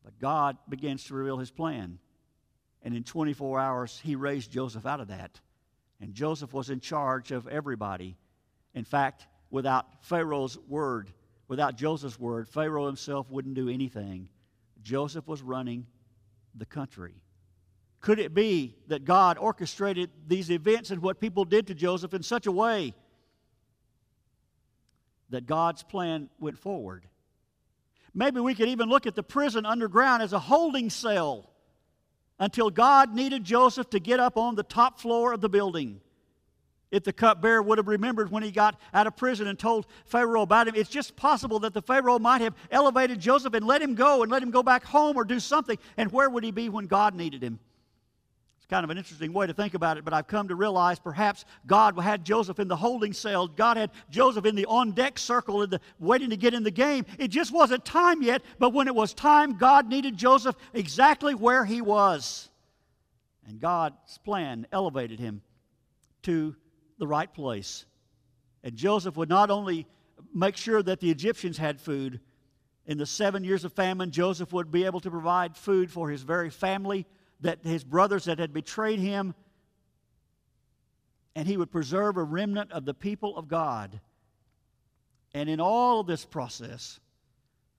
But 0.04 0.18
God 0.20 0.56
begins 0.68 1.04
to 1.04 1.14
reveal 1.14 1.38
his 1.38 1.50
plan. 1.50 1.98
And 2.82 2.94
in 2.94 3.02
24 3.02 3.58
hours, 3.58 4.00
he 4.04 4.14
raised 4.14 4.52
Joseph 4.52 4.86
out 4.86 5.00
of 5.00 5.08
that. 5.08 5.40
And 6.00 6.14
Joseph 6.14 6.52
was 6.52 6.70
in 6.70 6.78
charge 6.78 7.32
of 7.32 7.48
everybody. 7.48 8.16
In 8.72 8.84
fact, 8.84 9.26
without 9.50 9.86
Pharaoh's 10.04 10.56
word, 10.68 11.10
Without 11.52 11.76
Joseph's 11.76 12.18
word, 12.18 12.48
Pharaoh 12.48 12.86
himself 12.86 13.30
wouldn't 13.30 13.54
do 13.54 13.68
anything. 13.68 14.26
Joseph 14.82 15.28
was 15.28 15.42
running 15.42 15.86
the 16.54 16.64
country. 16.64 17.12
Could 18.00 18.18
it 18.18 18.32
be 18.32 18.74
that 18.86 19.04
God 19.04 19.36
orchestrated 19.36 20.08
these 20.26 20.50
events 20.50 20.90
and 20.90 21.02
what 21.02 21.20
people 21.20 21.44
did 21.44 21.66
to 21.66 21.74
Joseph 21.74 22.14
in 22.14 22.22
such 22.22 22.46
a 22.46 22.50
way 22.50 22.94
that 25.28 25.44
God's 25.44 25.82
plan 25.82 26.30
went 26.40 26.58
forward? 26.58 27.06
Maybe 28.14 28.40
we 28.40 28.54
could 28.54 28.70
even 28.70 28.88
look 28.88 29.06
at 29.06 29.14
the 29.14 29.22
prison 29.22 29.66
underground 29.66 30.22
as 30.22 30.32
a 30.32 30.38
holding 30.38 30.88
cell 30.88 31.50
until 32.38 32.70
God 32.70 33.14
needed 33.14 33.44
Joseph 33.44 33.90
to 33.90 34.00
get 34.00 34.20
up 34.20 34.38
on 34.38 34.54
the 34.54 34.62
top 34.62 34.98
floor 34.98 35.34
of 35.34 35.42
the 35.42 35.50
building 35.50 36.00
if 36.92 37.02
the 37.02 37.12
cupbearer 37.12 37.62
would 37.62 37.78
have 37.78 37.88
remembered 37.88 38.30
when 38.30 38.44
he 38.44 38.52
got 38.52 38.78
out 38.94 39.08
of 39.08 39.16
prison 39.16 39.48
and 39.48 39.58
told 39.58 39.86
Pharaoh 40.04 40.42
about 40.42 40.68
him. 40.68 40.74
It's 40.76 40.90
just 40.90 41.16
possible 41.16 41.58
that 41.60 41.74
the 41.74 41.82
Pharaoh 41.82 42.18
might 42.18 42.42
have 42.42 42.54
elevated 42.70 43.18
Joseph 43.18 43.54
and 43.54 43.66
let 43.66 43.82
him 43.82 43.96
go 43.96 44.22
and 44.22 44.30
let 44.30 44.42
him 44.42 44.50
go 44.50 44.62
back 44.62 44.84
home 44.84 45.16
or 45.16 45.24
do 45.24 45.40
something. 45.40 45.78
And 45.96 46.12
where 46.12 46.30
would 46.30 46.44
he 46.44 46.52
be 46.52 46.68
when 46.68 46.86
God 46.86 47.14
needed 47.14 47.42
him? 47.42 47.58
It's 48.58 48.66
kind 48.66 48.84
of 48.84 48.90
an 48.90 48.98
interesting 48.98 49.32
way 49.32 49.46
to 49.46 49.54
think 49.54 49.74
about 49.74 49.96
it, 49.96 50.04
but 50.04 50.12
I've 50.12 50.28
come 50.28 50.48
to 50.48 50.54
realize 50.54 50.98
perhaps 50.98 51.46
God 51.66 51.98
had 51.98 52.24
Joseph 52.24 52.60
in 52.60 52.68
the 52.68 52.76
holding 52.76 53.14
cell. 53.14 53.48
God 53.48 53.78
had 53.78 53.90
Joseph 54.10 54.44
in 54.44 54.54
the 54.54 54.66
on 54.66 54.92
deck 54.92 55.18
circle, 55.18 55.66
the, 55.66 55.80
waiting 55.98 56.30
to 56.30 56.36
get 56.36 56.54
in 56.54 56.62
the 56.62 56.70
game. 56.70 57.06
It 57.18 57.28
just 57.28 57.52
wasn't 57.52 57.84
time 57.84 58.22
yet, 58.22 58.42
but 58.58 58.74
when 58.74 58.86
it 58.86 58.94
was 58.94 59.14
time, 59.14 59.56
God 59.56 59.88
needed 59.88 60.16
Joseph 60.16 60.54
exactly 60.74 61.34
where 61.34 61.64
he 61.64 61.80
was. 61.80 62.50
And 63.48 63.58
God's 63.58 64.18
plan 64.18 64.66
elevated 64.70 65.18
him 65.18 65.42
to 66.22 66.54
the 66.98 67.06
right 67.06 67.32
place. 67.32 67.84
And 68.62 68.76
Joseph 68.76 69.16
would 69.16 69.28
not 69.28 69.50
only 69.50 69.86
make 70.34 70.56
sure 70.56 70.82
that 70.82 71.00
the 71.00 71.10
Egyptians 71.10 71.58
had 71.58 71.80
food, 71.80 72.20
in 72.86 72.98
the 72.98 73.06
seven 73.06 73.44
years 73.44 73.64
of 73.64 73.72
famine, 73.72 74.10
Joseph 74.10 74.52
would 74.52 74.70
be 74.70 74.84
able 74.84 75.00
to 75.00 75.10
provide 75.10 75.56
food 75.56 75.90
for 75.90 76.10
his 76.10 76.22
very 76.22 76.50
family, 76.50 77.06
that 77.40 77.60
his 77.62 77.84
brothers 77.84 78.24
that 78.24 78.38
had 78.38 78.52
betrayed 78.52 78.98
him, 78.98 79.34
and 81.34 81.46
he 81.46 81.56
would 81.56 81.70
preserve 81.70 82.16
a 82.16 82.22
remnant 82.22 82.72
of 82.72 82.84
the 82.84 82.94
people 82.94 83.36
of 83.36 83.48
God. 83.48 84.00
And 85.32 85.48
in 85.48 85.60
all 85.60 86.00
of 86.00 86.06
this 86.06 86.24
process, 86.24 87.00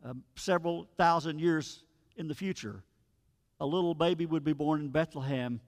uh, 0.05 0.13
several 0.35 0.87
thousand 0.97 1.39
years 1.39 1.83
in 2.15 2.27
the 2.27 2.35
future, 2.35 2.83
a 3.59 3.65
little 3.65 3.93
baby 3.93 4.25
would 4.25 4.43
be 4.43 4.53
born 4.53 4.81
in 4.81 4.89
Bethlehem 4.89 5.59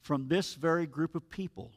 from 0.00 0.28
this 0.28 0.54
very 0.54 0.86
group 0.86 1.14
of 1.14 1.28
people 1.30 1.72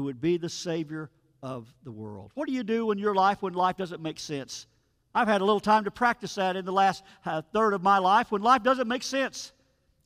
who 0.00 0.04
would 0.04 0.20
be 0.20 0.38
the 0.38 0.48
Savior 0.48 1.10
of 1.42 1.68
the 1.84 1.92
world. 1.92 2.30
What 2.32 2.48
do 2.48 2.54
you 2.54 2.64
do 2.64 2.90
in 2.90 2.96
your 2.96 3.14
life 3.14 3.42
when 3.42 3.52
life 3.52 3.76
doesn't 3.76 4.00
make 4.00 4.18
sense? 4.18 4.66
I've 5.14 5.28
had 5.28 5.42
a 5.42 5.44
little 5.44 5.60
time 5.60 5.84
to 5.84 5.90
practice 5.90 6.36
that 6.36 6.56
in 6.56 6.64
the 6.64 6.72
last 6.72 7.04
uh, 7.26 7.42
third 7.52 7.74
of 7.74 7.82
my 7.82 7.98
life 7.98 8.32
when 8.32 8.40
life 8.40 8.62
doesn't 8.62 8.88
make 8.88 9.02
sense. 9.02 9.52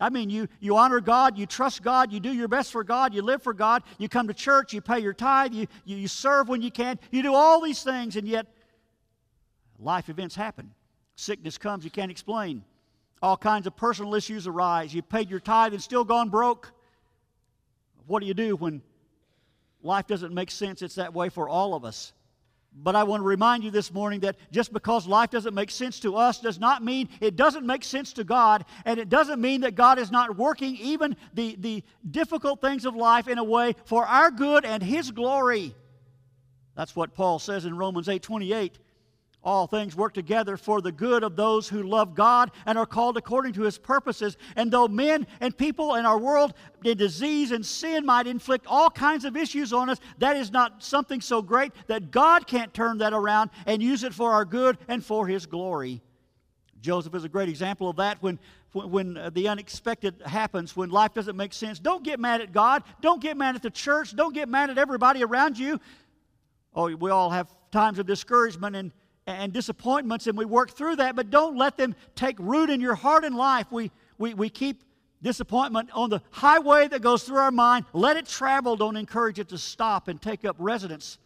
I 0.01 0.11
mean, 0.11 0.31
you, 0.31 0.49
you 0.59 0.77
honor 0.77 0.99
God, 0.99 1.39
you 1.39 1.47
trust 1.47 1.85
God, 1.85 2.13
you 2.13 2.19
do 2.19 2.33
your 2.33 2.49
best 2.49 2.73
for 2.73 2.83
God, 2.83 3.15
you 3.15 3.23
live 3.23 3.41
for 3.41 3.55
God, 3.55 3.85
you 3.99 4.09
come 4.09 4.27
to 4.27 4.35
church, 4.35 4.73
you 4.73 4.81
pay 4.81 4.99
your 4.99 5.15
tithe, 5.15 5.53
you, 5.53 5.69
you, 5.85 5.97
you 5.97 6.09
serve 6.09 6.49
when 6.49 6.61
you 6.61 6.73
can, 6.73 6.99
you 7.13 7.23
do 7.23 7.33
all 7.33 7.61
these 7.61 7.85
things, 7.85 8.17
and 8.17 8.27
yet 8.27 8.49
life 9.79 10.09
events 10.09 10.35
happen. 10.35 10.73
Sickness 11.15 11.57
comes 11.57 11.85
you 11.85 11.91
can't 11.93 12.11
explain. 12.11 12.65
All 13.23 13.37
kinds 13.37 13.69
of 13.69 13.77
personal 13.77 14.17
issues 14.17 14.49
arise. 14.49 14.93
You 14.93 15.03
paid 15.03 15.31
your 15.31 15.39
tithe 15.39 15.73
and 15.73 15.81
still 15.81 16.03
gone 16.03 16.31
broke. 16.31 16.73
What 18.09 18.19
do 18.19 18.27
you 18.27 18.35
do 18.35 18.57
when 18.57 18.83
Life 19.85 20.07
doesn't 20.07 20.35
make 20.35 20.51
sense. 20.51 20.83
It's 20.83 20.97
that 20.97 21.15
way 21.15 21.29
for 21.29 21.49
all 21.49 21.75
of 21.75 21.85
us. 21.85 22.13
But 22.77 22.97
I 22.97 23.05
want 23.05 23.21
to 23.21 23.27
remind 23.27 23.63
you 23.63 23.71
this 23.71 23.93
morning 23.93 24.21
that 24.21 24.37
just 24.51 24.73
because 24.73 25.07
life 25.07 25.31
doesn't 25.31 25.55
make 25.55 25.71
sense 25.71 26.01
to 26.01 26.17
us 26.17 26.41
does 26.41 26.59
not 26.59 26.83
mean 26.83 27.09
it 27.21 27.37
doesn't 27.37 27.65
make 27.65 27.85
sense 27.85 28.13
to 28.15 28.25
God. 28.25 28.65
And 28.85 28.99
it 28.99 29.09
doesn't 29.09 29.41
mean 29.41 29.61
that 29.61 29.77
God 29.77 29.99
is 29.99 30.11
not 30.11 30.37
working 30.37 30.75
even 30.77 31.17
the, 31.35 31.55
the 31.61 31.85
difficult 32.11 32.61
things 32.61 32.85
of 32.85 32.97
life 32.97 33.29
in 33.29 33.39
a 33.39 33.45
way 33.45 33.77
for 33.85 34.05
our 34.05 34.31
good 34.33 34.65
and 34.65 34.83
His 34.83 35.13
glory. 35.13 35.75
That's 36.75 36.97
what 36.97 37.15
Paul 37.15 37.39
says 37.39 37.65
in 37.65 37.77
Romans 37.77 38.09
8 38.09 38.23
28 38.23 38.79
all 39.45 39.67
things 39.67 39.95
work 39.95 40.15
together 40.15 40.57
for 40.57 40.81
the 40.81 40.91
good 40.91 41.23
of 41.23 41.37
those 41.37 41.69
who 41.69 41.83
love 41.83 42.15
God 42.15 42.51
and 42.67 42.79
are 42.79 42.87
called 42.87 43.17
according 43.17 43.53
to 43.55 43.63
his 43.63 43.79
purposes. 43.79 44.37
And 44.57 44.71
though 44.71 44.89
men 44.89 45.27
and 45.41 45.57
people 45.57 45.95
in 45.97 46.07
our 46.07 46.19
world 46.19 46.55
in 46.83 46.97
disease 46.97 47.53
and 47.53 47.65
sin 47.65 48.07
might 48.07 48.27
inflict 48.27 48.67
all 48.67 48.91
kinds 48.91 49.25
of 49.25 49.37
issues 49.37 49.73
on 49.73 49.91
us, 49.91 50.01
that 50.19 50.37
is 50.37 50.51
not 50.51 50.83
something 50.83 51.21
so 51.21 51.43
great 51.43 51.73
that 51.87 52.11
God 52.11 52.47
can't 52.47 52.73
turn 52.73 52.99
that 52.99 53.13
around 53.13 53.51
and 53.67 53.83
use 53.83 54.03
it 54.03 54.15
for 54.15 54.33
our 54.33 54.45
good 54.45 54.79
and 54.89 55.05
for 55.05 55.27
his 55.27 55.47
glory. 55.47 56.01
Joseph 56.81 57.15
is 57.15 57.25
a 57.25 57.29
great 57.29 57.49
example 57.49 57.89
of 57.89 57.97
that 57.97 58.23
when, 58.23 58.39
when 58.73 59.17
uh, 59.17 59.31
the 59.31 59.49
unexpected 59.49 60.21
happens, 60.27 60.77
when 60.77 60.91
life 60.91 61.15
doesn't 61.15 61.37
make 61.37 61.53
sense. 61.53 61.79
Don't 61.79 62.05
get 62.05 62.21
mad 62.21 62.41
at 62.41 62.53
God. 62.53 62.83
Don't 63.01 63.23
get 63.23 63.37
mad 63.37 63.55
at 63.55 63.63
the 63.63 63.71
church. 63.71 64.15
Don't 64.15 64.35
get 64.35 64.49
mad 64.49 64.71
at 64.71 64.77
everybody 64.77 65.25
around 65.25 65.59
you. 65.59 65.81
Oh, 66.75 66.95
we 66.95 67.11
all 67.11 67.31
have 67.31 67.49
times 67.71 67.99
of 67.99 68.07
discouragement 68.07 68.77
and 68.77 68.93
and 69.27 69.53
disappointments, 69.53 70.27
and 70.27 70.37
we 70.37 70.45
work 70.45 70.71
through 70.71 70.97
that, 70.97 71.17
but 71.17 71.31
don't 71.31 71.57
let 71.57 71.77
them 71.77 71.95
take 72.15 72.37
root 72.39 72.71
in 72.71 72.81
your 72.81 72.95
heart 72.95 73.25
and 73.25 73.35
life. 73.35 73.67
We, 73.71 73.91
we, 74.19 74.35
we 74.35 74.51
keep 74.51 74.83
disappointment 75.23 75.89
on 75.93 76.11
the 76.11 76.21
highway 76.31 76.89
that 76.89 77.01
goes 77.01 77.23
through 77.23 77.39
our 77.39 77.51
mind. 77.51 77.87
Let 77.93 78.17
it 78.17 78.27
travel. 78.27 78.77
Don't 78.77 78.97
encourage 78.97 79.39
it 79.39 79.49
to 79.49 79.59
stop 79.59 80.09
and 80.09 80.21
take 80.21 80.45
up 80.45 80.57
residence 80.59 81.19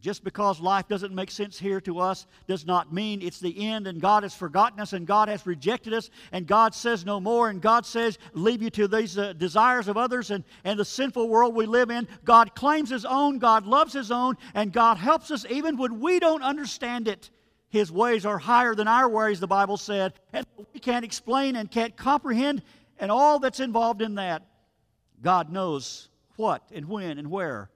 just 0.00 0.22
because 0.24 0.60
life 0.60 0.86
doesn't 0.88 1.14
make 1.14 1.30
sense 1.30 1.58
here 1.58 1.80
to 1.80 1.98
us 1.98 2.26
does 2.46 2.64
not 2.64 2.92
mean 2.92 3.22
it's 3.22 3.40
the 3.40 3.68
end 3.68 3.86
and 3.86 4.00
God 4.00 4.22
has 4.22 4.34
forgotten 4.34 4.80
us 4.80 4.92
and 4.92 5.06
God 5.06 5.28
has 5.28 5.46
rejected 5.46 5.92
us 5.92 6.10
and 6.32 6.46
God 6.46 6.74
says 6.74 7.04
no 7.04 7.20
more 7.20 7.48
and 7.48 7.60
God 7.60 7.84
says 7.84 8.18
leave 8.32 8.62
you 8.62 8.70
to 8.70 8.88
these 8.88 9.18
uh, 9.18 9.32
desires 9.32 9.88
of 9.88 9.96
others 9.96 10.30
and, 10.30 10.44
and 10.64 10.78
the 10.78 10.84
sinful 10.84 11.28
world 11.28 11.54
we 11.54 11.66
live 11.66 11.90
in. 11.90 12.06
God 12.24 12.54
claims 12.54 12.90
His 12.90 13.04
own, 13.04 13.38
God 13.38 13.66
loves 13.66 13.92
His 13.92 14.10
own, 14.10 14.36
and 14.54 14.72
God 14.72 14.96
helps 14.96 15.30
us 15.30 15.44
even 15.50 15.76
when 15.76 16.00
we 16.00 16.20
don't 16.20 16.42
understand 16.42 17.08
it. 17.08 17.30
His 17.70 17.92
ways 17.92 18.24
are 18.24 18.38
higher 18.38 18.74
than 18.74 18.88
our 18.88 19.08
ways, 19.08 19.40
the 19.40 19.46
Bible 19.46 19.76
said, 19.76 20.14
and 20.32 20.46
we 20.72 20.80
can't 20.80 21.04
explain 21.04 21.54
and 21.54 21.70
can't 21.70 21.96
comprehend 21.96 22.62
and 22.98 23.10
all 23.10 23.38
that's 23.38 23.60
involved 23.60 24.02
in 24.02 24.14
that. 24.16 24.42
God 25.22 25.50
knows 25.50 26.08
what 26.36 26.62
and 26.72 26.88
when 26.88 27.18
and 27.18 27.30
where 27.30 27.70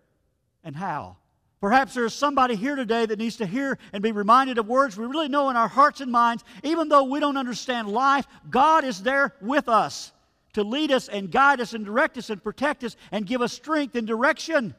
and 0.65 0.77
how. 0.77 1.17
Perhaps 1.63 1.95
there's 1.95 2.13
somebody 2.13 2.57
here 2.57 2.75
today 2.75 3.07
that 3.07 3.21
needs 3.21 3.37
to 3.37 3.47
hear 3.47 3.79
and 3.93 4.03
be 4.03 4.11
reminded 4.11 4.59
of 4.59 4.67
words 4.67 4.97
we 4.97 5.07
really 5.07 5.29
know 5.29 5.49
in 5.49 5.55
our 5.55 5.69
hearts 5.69 6.01
and 6.01 6.11
minds. 6.11 6.43
Even 6.65 6.89
though 6.89 7.05
we 7.05 7.21
don't 7.21 7.37
understand 7.37 7.87
life, 7.87 8.27
God 8.51 8.83
is 8.83 9.01
there 9.01 9.37
with 9.41 9.69
us 9.69 10.11
to 10.55 10.65
lead 10.65 10.91
us 10.91 11.07
and 11.09 11.31
guide 11.31 11.61
us 11.61 11.73
and 11.73 11.85
direct 11.85 12.19
us 12.19 12.31
and 12.31 12.43
protect 12.43 12.83
us 12.83 12.97
and 13.13 13.25
give 13.25 13.41
us 13.43 13.53
strength 13.53 13.95
and 13.95 14.09
direction. 14.09 14.75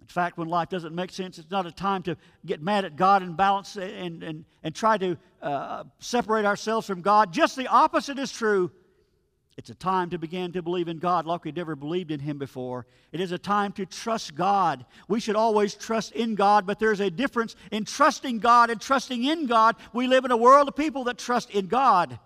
In 0.00 0.06
fact, 0.06 0.38
when 0.38 0.46
life 0.46 0.68
doesn't 0.68 0.94
make 0.94 1.10
sense, 1.10 1.40
it's 1.40 1.50
not 1.50 1.66
a 1.66 1.72
time 1.72 2.04
to 2.04 2.16
get 2.46 2.62
mad 2.62 2.84
at 2.84 2.94
God 2.94 3.22
and 3.22 3.36
balance 3.36 3.74
and, 3.74 4.22
and, 4.22 4.44
and 4.62 4.72
try 4.72 4.96
to 4.96 5.18
uh, 5.42 5.82
separate 5.98 6.44
ourselves 6.44 6.86
from 6.86 7.02
God. 7.02 7.32
Just 7.32 7.56
the 7.56 7.66
opposite 7.66 8.16
is 8.16 8.30
true. 8.30 8.70
It's 9.60 9.68
a 9.68 9.74
time 9.74 10.08
to 10.08 10.18
begin 10.18 10.52
to 10.52 10.62
believe 10.62 10.88
in 10.88 10.96
God 10.96 11.26
like 11.26 11.44
we'd 11.44 11.54
never 11.54 11.76
believed 11.76 12.10
in 12.10 12.18
Him 12.18 12.38
before. 12.38 12.86
It 13.12 13.20
is 13.20 13.30
a 13.30 13.36
time 13.36 13.72
to 13.72 13.84
trust 13.84 14.34
God. 14.34 14.86
We 15.06 15.20
should 15.20 15.36
always 15.36 15.74
trust 15.74 16.12
in 16.12 16.34
God, 16.34 16.66
but 16.66 16.78
there's 16.78 17.00
a 17.00 17.10
difference 17.10 17.56
in 17.70 17.84
trusting 17.84 18.38
God 18.38 18.70
and 18.70 18.80
trusting 18.80 19.22
in 19.22 19.44
God. 19.44 19.76
We 19.92 20.06
live 20.06 20.24
in 20.24 20.30
a 20.30 20.36
world 20.36 20.68
of 20.68 20.76
people 20.76 21.04
that 21.04 21.18
trust 21.18 21.50
in 21.50 21.66
God. 21.66 22.18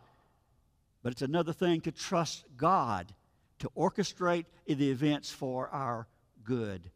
But 1.03 1.11
it's 1.11 1.23
another 1.23 1.53
thing 1.53 1.81
to 1.81 1.91
trust 1.91 2.45
God 2.57 3.13
to 3.59 3.71
orchestrate 3.77 4.45
the 4.69 4.91
events 4.93 5.33
for 5.33 5.69
our 5.71 6.07
good. 6.45 6.89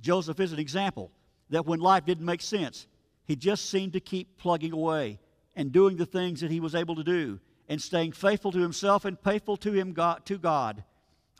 Joseph 0.00 0.40
is 0.40 0.54
an 0.54 0.58
example 0.58 1.10
that 1.50 1.66
when 1.66 1.80
life 1.80 2.06
didn't 2.06 2.24
make 2.24 2.40
sense, 2.40 2.86
he 3.26 3.36
just 3.36 3.68
seemed 3.68 3.92
to 3.92 4.00
keep 4.00 4.38
plugging 4.38 4.72
away 4.72 5.18
and 5.54 5.72
doing 5.72 5.98
the 5.98 6.06
things 6.06 6.40
that 6.40 6.50
he 6.50 6.60
was 6.60 6.74
able 6.74 6.96
to 6.96 7.04
do 7.04 7.38
and 7.68 7.80
staying 7.80 8.12
faithful 8.12 8.52
to 8.52 8.58
himself 8.58 9.04
and 9.04 9.18
faithful 9.18 9.56
to 9.58 9.72
him 9.72 9.92
God, 9.92 10.24
to 10.26 10.38
God 10.38 10.84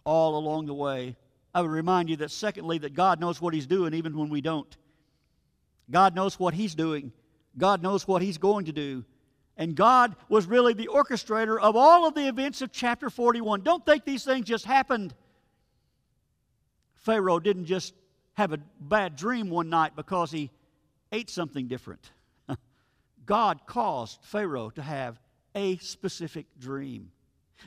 all 0.04 0.36
along 0.36 0.66
the 0.66 0.74
way. 0.74 1.16
I 1.54 1.62
would 1.62 1.70
remind 1.70 2.08
you 2.10 2.16
that 2.16 2.30
secondly 2.30 2.78
that 2.78 2.94
God 2.94 3.20
knows 3.20 3.40
what 3.40 3.54
he's 3.54 3.66
doing 3.66 3.94
even 3.94 4.16
when 4.16 4.28
we 4.28 4.40
don't. 4.40 4.76
God 5.90 6.14
knows 6.14 6.38
what 6.38 6.54
he's 6.54 6.74
doing. 6.74 7.12
God 7.56 7.82
knows 7.82 8.08
what 8.08 8.22
he's 8.22 8.38
going 8.38 8.64
to 8.66 8.72
do. 8.72 9.04
And 9.56 9.76
God 9.76 10.16
was 10.28 10.46
really 10.46 10.74
the 10.74 10.88
orchestrator 10.88 11.60
of 11.60 11.76
all 11.76 12.08
of 12.08 12.14
the 12.14 12.26
events 12.26 12.60
of 12.60 12.72
chapter 12.72 13.08
41. 13.08 13.62
Don't 13.62 13.86
think 13.86 14.04
these 14.04 14.24
things 14.24 14.46
just 14.46 14.64
happened. 14.64 15.14
Pharaoh 16.94 17.38
didn't 17.38 17.66
just 17.66 17.94
have 18.32 18.52
a 18.52 18.58
bad 18.80 19.14
dream 19.14 19.50
one 19.50 19.68
night 19.68 19.94
because 19.94 20.32
he 20.32 20.50
ate 21.12 21.30
something 21.30 21.68
different. 21.68 22.10
God 23.26 23.60
caused 23.66 24.18
Pharaoh 24.22 24.70
to 24.70 24.82
have 24.82 25.20
a 25.54 25.76
specific 25.78 26.46
dream. 26.58 27.10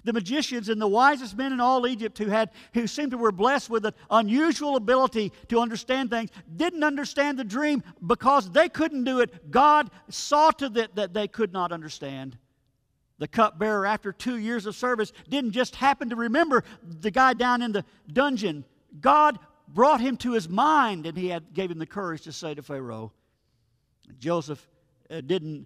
The 0.04 0.13
magicians 0.13 0.69
and 0.69 0.80
the 0.80 0.88
wisest 0.88 1.36
men 1.36 1.54
in 1.54 1.60
all 1.60 1.88
Egypt 1.88 2.17
who 2.17 2.28
had 2.28 2.52
who 2.73 2.88
seemed 2.88 3.12
to 3.12 3.17
were 3.17 3.32
blessed 3.32 3.69
with 3.69 3.86
an 3.86 3.93
unusual 4.12 4.76
ability 4.76 5.32
to 5.47 5.60
understand 5.60 6.10
things 6.10 6.30
didn't 6.56 6.84
understand 6.84 7.39
the 7.39 7.43
dream 7.43 7.84
because 8.06 8.52
they 8.52 8.69
couldn't 8.69 9.06
do 9.06 9.21
it. 9.21 9.50
God 9.50 9.89
saw 10.10 10.52
to 10.52 10.71
it 10.76 10.95
that 10.95 11.13
they 11.13 11.28
could 11.28 11.52
not 11.52 11.71
understand. 11.71 12.38
The 13.19 13.28
cupbearer, 13.28 13.86
after 13.86 14.12
two 14.12 14.38
years 14.38 14.67
of 14.67 14.76
service, 14.76 15.12
didn't 15.28 15.52
just 15.52 15.76
happen 15.76 16.10
to 16.10 16.15
remember 16.15 16.63
the 16.84 17.10
guy 17.10 17.34
down 17.34 17.63
in 17.63 17.71
the 17.71 17.84
dungeon. 18.12 18.63
God 19.02 19.39
brought 19.67 20.00
him 20.00 20.17
to 20.17 20.34
his 20.34 20.47
mind, 20.47 21.08
and 21.08 21.17
he 21.17 21.30
had, 21.30 21.54
gave 21.54 21.71
him 21.71 21.80
the 21.80 21.88
courage 21.88 22.21
to 22.23 22.32
say 22.32 22.54
to 22.54 22.62
Pharaoh. 22.62 23.12
Joseph 24.19 24.65
uh, 25.10 25.21
didn't 25.21 25.65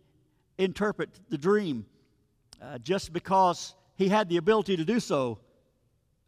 interpret 0.57 1.09
the 1.29 1.37
dream 1.37 1.85
uh, 2.61 2.77
just 2.77 3.11
because 3.11 3.75
he 3.95 4.07
had 4.07 4.29
the 4.29 4.37
ability 4.37 4.77
to 4.77 4.85
do 4.85 4.99
so, 4.99 5.39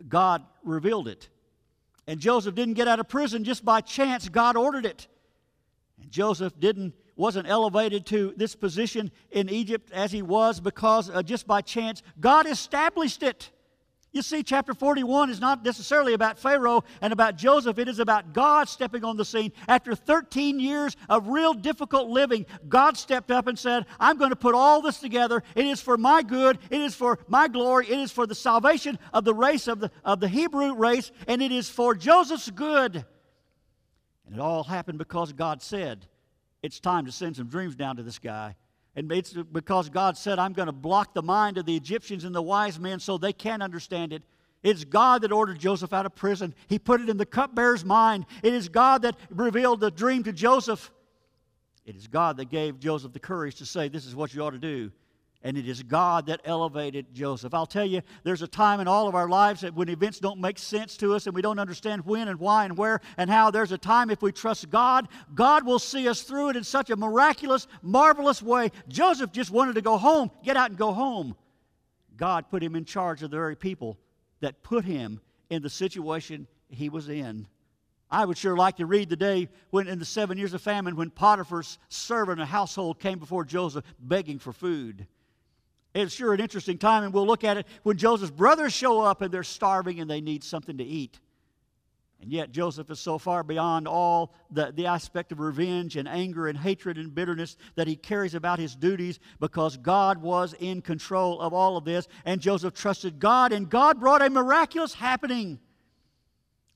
God 0.08 0.44
revealed 0.64 1.08
it. 1.08 1.30
And 2.08 2.20
Joseph 2.20 2.56
didn't 2.56 2.74
get 2.74 2.88
out 2.88 3.00
of 3.00 3.08
prison 3.08 3.44
just 3.44 3.64
by 3.64 3.82
chance, 3.82 4.28
God 4.28 4.58
ordered 4.58 4.86
it. 4.86 5.08
And 6.02 6.12
Joseph 6.12 6.60
didn't 6.60 6.94
wasn't 7.16 7.48
elevated 7.48 8.08
to 8.08 8.34
this 8.38 8.56
position 8.56 9.12
in 9.32 9.48
Egypt 9.48 9.92
as 9.92 10.12
he 10.12 10.24
was 10.24 10.60
because 10.60 11.12
uh, 11.12 11.22
just 11.22 11.46
by 11.46 11.62
chance 11.62 12.02
God 12.20 12.48
established 12.48 13.22
it. 13.22 13.52
You 14.14 14.22
see, 14.22 14.44
chapter 14.44 14.76
41 14.76 15.32
is 15.32 15.42
not 15.42 15.66
necessarily 15.66 16.14
about 16.14 16.38
Pharaoh 16.38 16.84
and 17.02 17.12
about 17.12 17.36
Joseph. 17.36 17.80
It 17.80 17.88
is 17.88 17.98
about 17.98 18.32
God 18.32 18.70
stepping 18.70 19.04
on 19.04 19.18
the 19.18 19.26
scene. 19.26 19.52
After 19.68 19.96
13 19.96 20.60
years 20.60 20.96
of 21.10 21.30
real 21.30 21.56
difficult 21.56 22.10
living, 22.10 22.46
God 22.70 22.96
stepped 22.96 23.32
up 23.32 23.48
and 23.48 23.58
said, 23.58 23.88
I'm 24.00 24.18
going 24.18 24.30
to 24.30 24.36
put 24.36 24.54
all 24.54 24.84
this 24.84 25.00
together. 25.00 25.42
It 25.56 25.66
is 25.66 25.82
for 25.82 25.98
my 25.98 26.22
good. 26.22 26.60
It 26.70 26.80
is 26.80 26.94
for 26.94 27.18
my 27.28 27.48
glory. 27.48 27.88
It 27.90 27.98
is 27.98 28.12
for 28.12 28.28
the 28.28 28.36
salvation 28.36 29.00
of 29.12 29.26
the 29.26 29.34
race, 29.34 29.68
of 29.68 29.80
the, 29.80 29.90
of 30.06 30.20
the 30.20 30.28
Hebrew 30.28 30.76
race, 30.76 31.12
and 31.28 31.42
it 31.42 31.52
is 31.52 31.68
for 31.68 31.96
Joseph's 31.96 32.52
good. 32.52 33.04
And 34.28 34.36
it 34.36 34.40
all 34.40 34.64
happened 34.64 35.00
because 35.00 35.34
God 35.34 35.64
said, 35.64 36.06
It's 36.62 36.80
time 36.80 37.08
to 37.08 37.12
send 37.12 37.36
some 37.36 37.48
dreams 37.48 37.76
down 37.76 37.96
to 37.96 38.04
this 38.04 38.20
guy. 38.20 38.56
And 38.96 39.12
it's 39.12 39.34
because 39.34 39.90
God 39.90 40.18
said, 40.18 40.38
I'm 40.38 40.54
going 40.54 40.68
to 40.68 40.72
block 40.72 41.14
the 41.14 41.24
mind 41.24 41.58
of 41.58 41.66
the 41.66 41.76
Egyptians 41.76 42.26
and 42.26 42.36
the 42.36 42.42
wise 42.42 42.80
men 42.80 43.00
so 43.00 43.18
they 43.18 43.34
can't 43.34 43.64
understand 43.64 44.14
it. 44.14 44.22
It's 44.62 44.86
God 44.86 45.24
that 45.24 45.32
ordered 45.32 45.60
Joseph 45.60 45.92
out 45.94 46.06
of 46.06 46.16
prison. 46.16 46.54
He 46.68 46.80
put 46.80 47.02
it 47.02 47.10
in 47.10 47.18
the 47.18 47.26
cupbearer's 47.26 47.84
mind. 47.84 48.26
It 48.44 48.54
is 48.54 48.70
God 48.70 49.02
that 49.02 49.18
revealed 49.30 49.82
the 49.82 49.92
dream 49.92 50.24
to 50.24 50.32
Joseph. 50.32 50.92
It 51.86 51.96
is 51.96 52.08
God 52.08 52.38
that 52.38 52.50
gave 52.50 52.80
Joseph 52.80 53.12
the 53.12 53.20
courage 53.20 53.56
to 53.56 53.66
say, 53.66 53.90
This 53.90 54.06
is 54.06 54.16
what 54.16 54.34
you 54.34 54.42
ought 54.42 54.52
to 54.52 54.58
do 54.60 54.92
and 55.44 55.58
it 55.58 55.68
is 55.68 55.84
God 55.84 56.28
that 56.28 56.42
elevated 56.46 57.14
Joseph. 57.14 57.54
I'll 57.54 57.66
tell 57.66 57.86
you, 57.86 58.02
there's 58.24 58.42
a 58.42 58.48
time 58.48 58.80
in 58.80 58.88
all 58.88 59.10
of 59.10 59.16
our 59.16 59.28
lives 59.28 59.62
that 59.62 59.76
when 59.76 59.90
events 59.90 60.20
don't 60.20 60.40
make 60.40 60.58
sense 60.58 60.96
to 60.98 61.14
us 61.14 61.28
and 61.28 61.36
we 61.36 61.42
don't 61.42 61.60
understand 61.60 62.06
when 62.06 62.30
and 62.30 62.40
why 62.40 62.64
and 62.64 62.78
where 62.78 63.02
and 63.18 63.30
how, 63.30 63.52
there's 63.52 63.74
a 63.74 63.78
time 63.78 64.10
if 64.10 64.22
we 64.22 64.32
trust 64.32 64.70
God, 64.70 65.10
God 65.36 65.66
will 65.66 65.80
see 65.80 66.08
us 66.08 66.22
through 66.22 66.50
it 66.50 66.56
in 66.56 66.64
such 66.64 66.90
a 66.90 66.96
miraculous, 66.96 67.68
marvelous 67.82 68.42
way. 68.42 68.72
Joseph 68.88 69.34
just 69.34 69.52
wanted 69.52 69.76
to 69.76 69.82
go 69.82 69.98
home, 69.98 70.32
get 70.44 70.56
out 70.56 70.70
and 70.70 70.80
go 70.80 70.94
home. 70.94 71.36
God 72.16 72.50
put 72.50 72.64
him 72.64 72.76
in 72.76 72.86
charge 72.86 73.22
of 73.22 73.30
the 73.30 73.38
very 73.38 73.58
people 73.58 74.00
that 74.40 74.64
put 74.64 74.86
him 74.86 75.20
in 75.50 75.62
the 75.62 75.70
situation 75.70 76.48
he 76.70 76.88
was 76.88 77.10
in. 77.10 77.48
I 78.10 78.26
would 78.26 78.38
sure 78.38 78.56
like 78.56 78.78
to 78.78 78.86
read 78.86 79.10
the 79.10 79.16
day 79.16 79.50
when, 79.72 79.88
in 79.88 79.98
the 79.98 80.06
seven 80.06 80.38
years 80.38 80.54
of 80.54 80.62
famine, 80.62 80.96
when 80.96 81.10
Potiphar's 81.10 81.80
servant 81.90 82.40
a 82.40 82.46
household 82.46 83.00
came 83.00 83.18
before 83.18 83.44
Joseph 83.44 83.84
begging 84.00 84.38
for 84.38 84.54
food. 84.54 85.08
It's 85.94 86.14
sure 86.14 86.34
an 86.34 86.40
interesting 86.40 86.78
time, 86.78 87.04
and 87.04 87.14
we'll 87.14 87.28
look 87.28 87.44
at 87.44 87.58
it 87.58 87.68
when 87.84 87.98
Joseph's 87.98 88.32
brothers 88.32 88.74
show 88.74 89.02
up 89.02 89.22
and 89.22 89.32
they're 89.32 89.44
starving 89.44 90.00
and 90.00 90.10
they 90.10 90.22
need 90.22 90.44
something 90.44 90.78
to 90.78 90.84
eat. 90.84 91.20
And 92.24 92.32
yet, 92.32 92.54
Joseph 92.54 92.90
is 92.90 93.02
so 93.02 93.18
far 93.18 93.44
beyond 93.44 93.86
all 93.86 94.34
the, 94.50 94.72
the 94.72 94.86
aspect 94.86 95.34
of 95.34 95.42
revenge 95.42 95.98
and 95.98 96.08
anger 96.08 96.48
and 96.48 96.58
hatred 96.58 96.98
and 96.98 97.14
bitterness 97.14 97.58
that 97.76 97.86
he 97.86 97.98
carries 97.98 98.34
about 98.34 98.60
his 98.60 98.78
duties 98.78 99.20
because 99.42 99.76
God 99.76 100.20
was 100.20 100.56
in 100.58 100.82
control 100.82 101.42
of 101.42 101.54
all 101.54 101.76
of 101.76 101.84
this. 101.84 102.08
And 102.24 102.40
Joseph 102.40 102.74
trusted 102.74 103.20
God, 103.20 103.52
and 103.52 103.70
God 103.70 104.00
brought 104.00 104.22
a 104.22 104.30
miraculous 104.30 104.94
happening. 104.94 105.60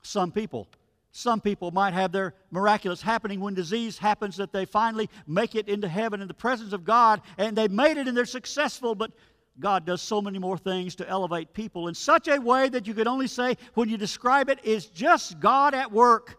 Some 0.02 0.32
people, 0.32 0.68
some 1.10 1.40
people 1.40 1.70
might 1.70 1.94
have 1.94 2.12
their 2.12 2.34
miraculous 2.50 3.00
happening 3.00 3.40
when 3.40 3.54
disease 3.54 3.98
happens 3.98 4.36
that 4.36 4.52
they 4.52 4.64
finally 4.64 5.08
make 5.26 5.54
it 5.54 5.68
into 5.68 5.88
heaven 5.88 6.20
in 6.20 6.28
the 6.28 6.34
presence 6.34 6.72
of 6.72 6.84
God 6.84 7.22
and 7.38 7.56
they 7.56 7.68
made 7.68 7.96
it 7.96 8.08
and 8.08 8.16
they're 8.16 8.26
successful, 8.26 8.94
but 8.94 9.10
God 9.58 9.84
does 9.84 10.02
so 10.02 10.22
many 10.22 10.38
more 10.38 10.58
things 10.58 10.94
to 10.96 11.08
elevate 11.08 11.52
people 11.52 11.88
in 11.88 11.94
such 11.94 12.28
a 12.28 12.38
way 12.38 12.68
that 12.68 12.86
you 12.86 12.94
could 12.94 13.08
only 13.08 13.26
say, 13.26 13.56
when 13.74 13.88
you 13.88 13.96
describe 13.96 14.48
it, 14.48 14.64
is 14.64 14.86
just 14.86 15.40
God 15.40 15.74
at 15.74 15.90
work. 15.90 16.36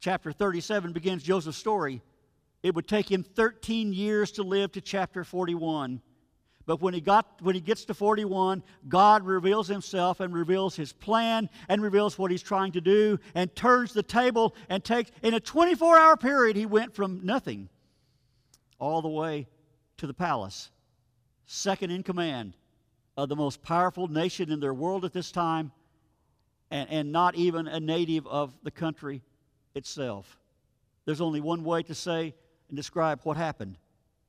Chapter 0.00 0.32
37 0.32 0.92
begins 0.92 1.22
Joseph's 1.22 1.56
story. 1.58 2.02
It 2.62 2.74
would 2.74 2.88
take 2.88 3.10
him 3.10 3.22
13 3.22 3.92
years 3.92 4.32
to 4.32 4.42
live 4.42 4.72
to 4.72 4.80
chapter 4.80 5.24
41. 5.24 6.02
But 6.70 6.80
when 6.80 6.94
he, 6.94 7.00
got, 7.00 7.26
when 7.42 7.56
he 7.56 7.60
gets 7.60 7.84
to 7.86 7.94
41, 7.94 8.62
God 8.88 9.26
reveals 9.26 9.66
himself 9.66 10.20
and 10.20 10.32
reveals 10.32 10.76
his 10.76 10.92
plan 10.92 11.50
and 11.68 11.82
reveals 11.82 12.16
what 12.16 12.30
he's 12.30 12.44
trying 12.44 12.70
to 12.70 12.80
do 12.80 13.18
and 13.34 13.52
turns 13.56 13.92
the 13.92 14.04
table 14.04 14.54
and 14.68 14.84
takes, 14.84 15.10
in 15.24 15.34
a 15.34 15.40
24 15.40 15.98
hour 15.98 16.16
period, 16.16 16.54
he 16.54 16.66
went 16.66 16.94
from 16.94 17.26
nothing 17.26 17.68
all 18.78 19.02
the 19.02 19.08
way 19.08 19.48
to 19.96 20.06
the 20.06 20.14
palace 20.14 20.70
second 21.44 21.90
in 21.90 22.04
command 22.04 22.54
of 23.16 23.28
the 23.28 23.34
most 23.34 23.60
powerful 23.64 24.06
nation 24.06 24.52
in 24.52 24.60
their 24.60 24.72
world 24.72 25.04
at 25.04 25.12
this 25.12 25.32
time, 25.32 25.72
and, 26.70 26.88
and 26.88 27.10
not 27.10 27.34
even 27.34 27.66
a 27.66 27.80
native 27.80 28.28
of 28.28 28.54
the 28.62 28.70
country 28.70 29.22
itself. 29.74 30.38
There's 31.04 31.20
only 31.20 31.40
one 31.40 31.64
way 31.64 31.82
to 31.82 31.96
say 31.96 32.32
and 32.68 32.76
describe 32.76 33.22
what 33.24 33.36
happened, 33.36 33.76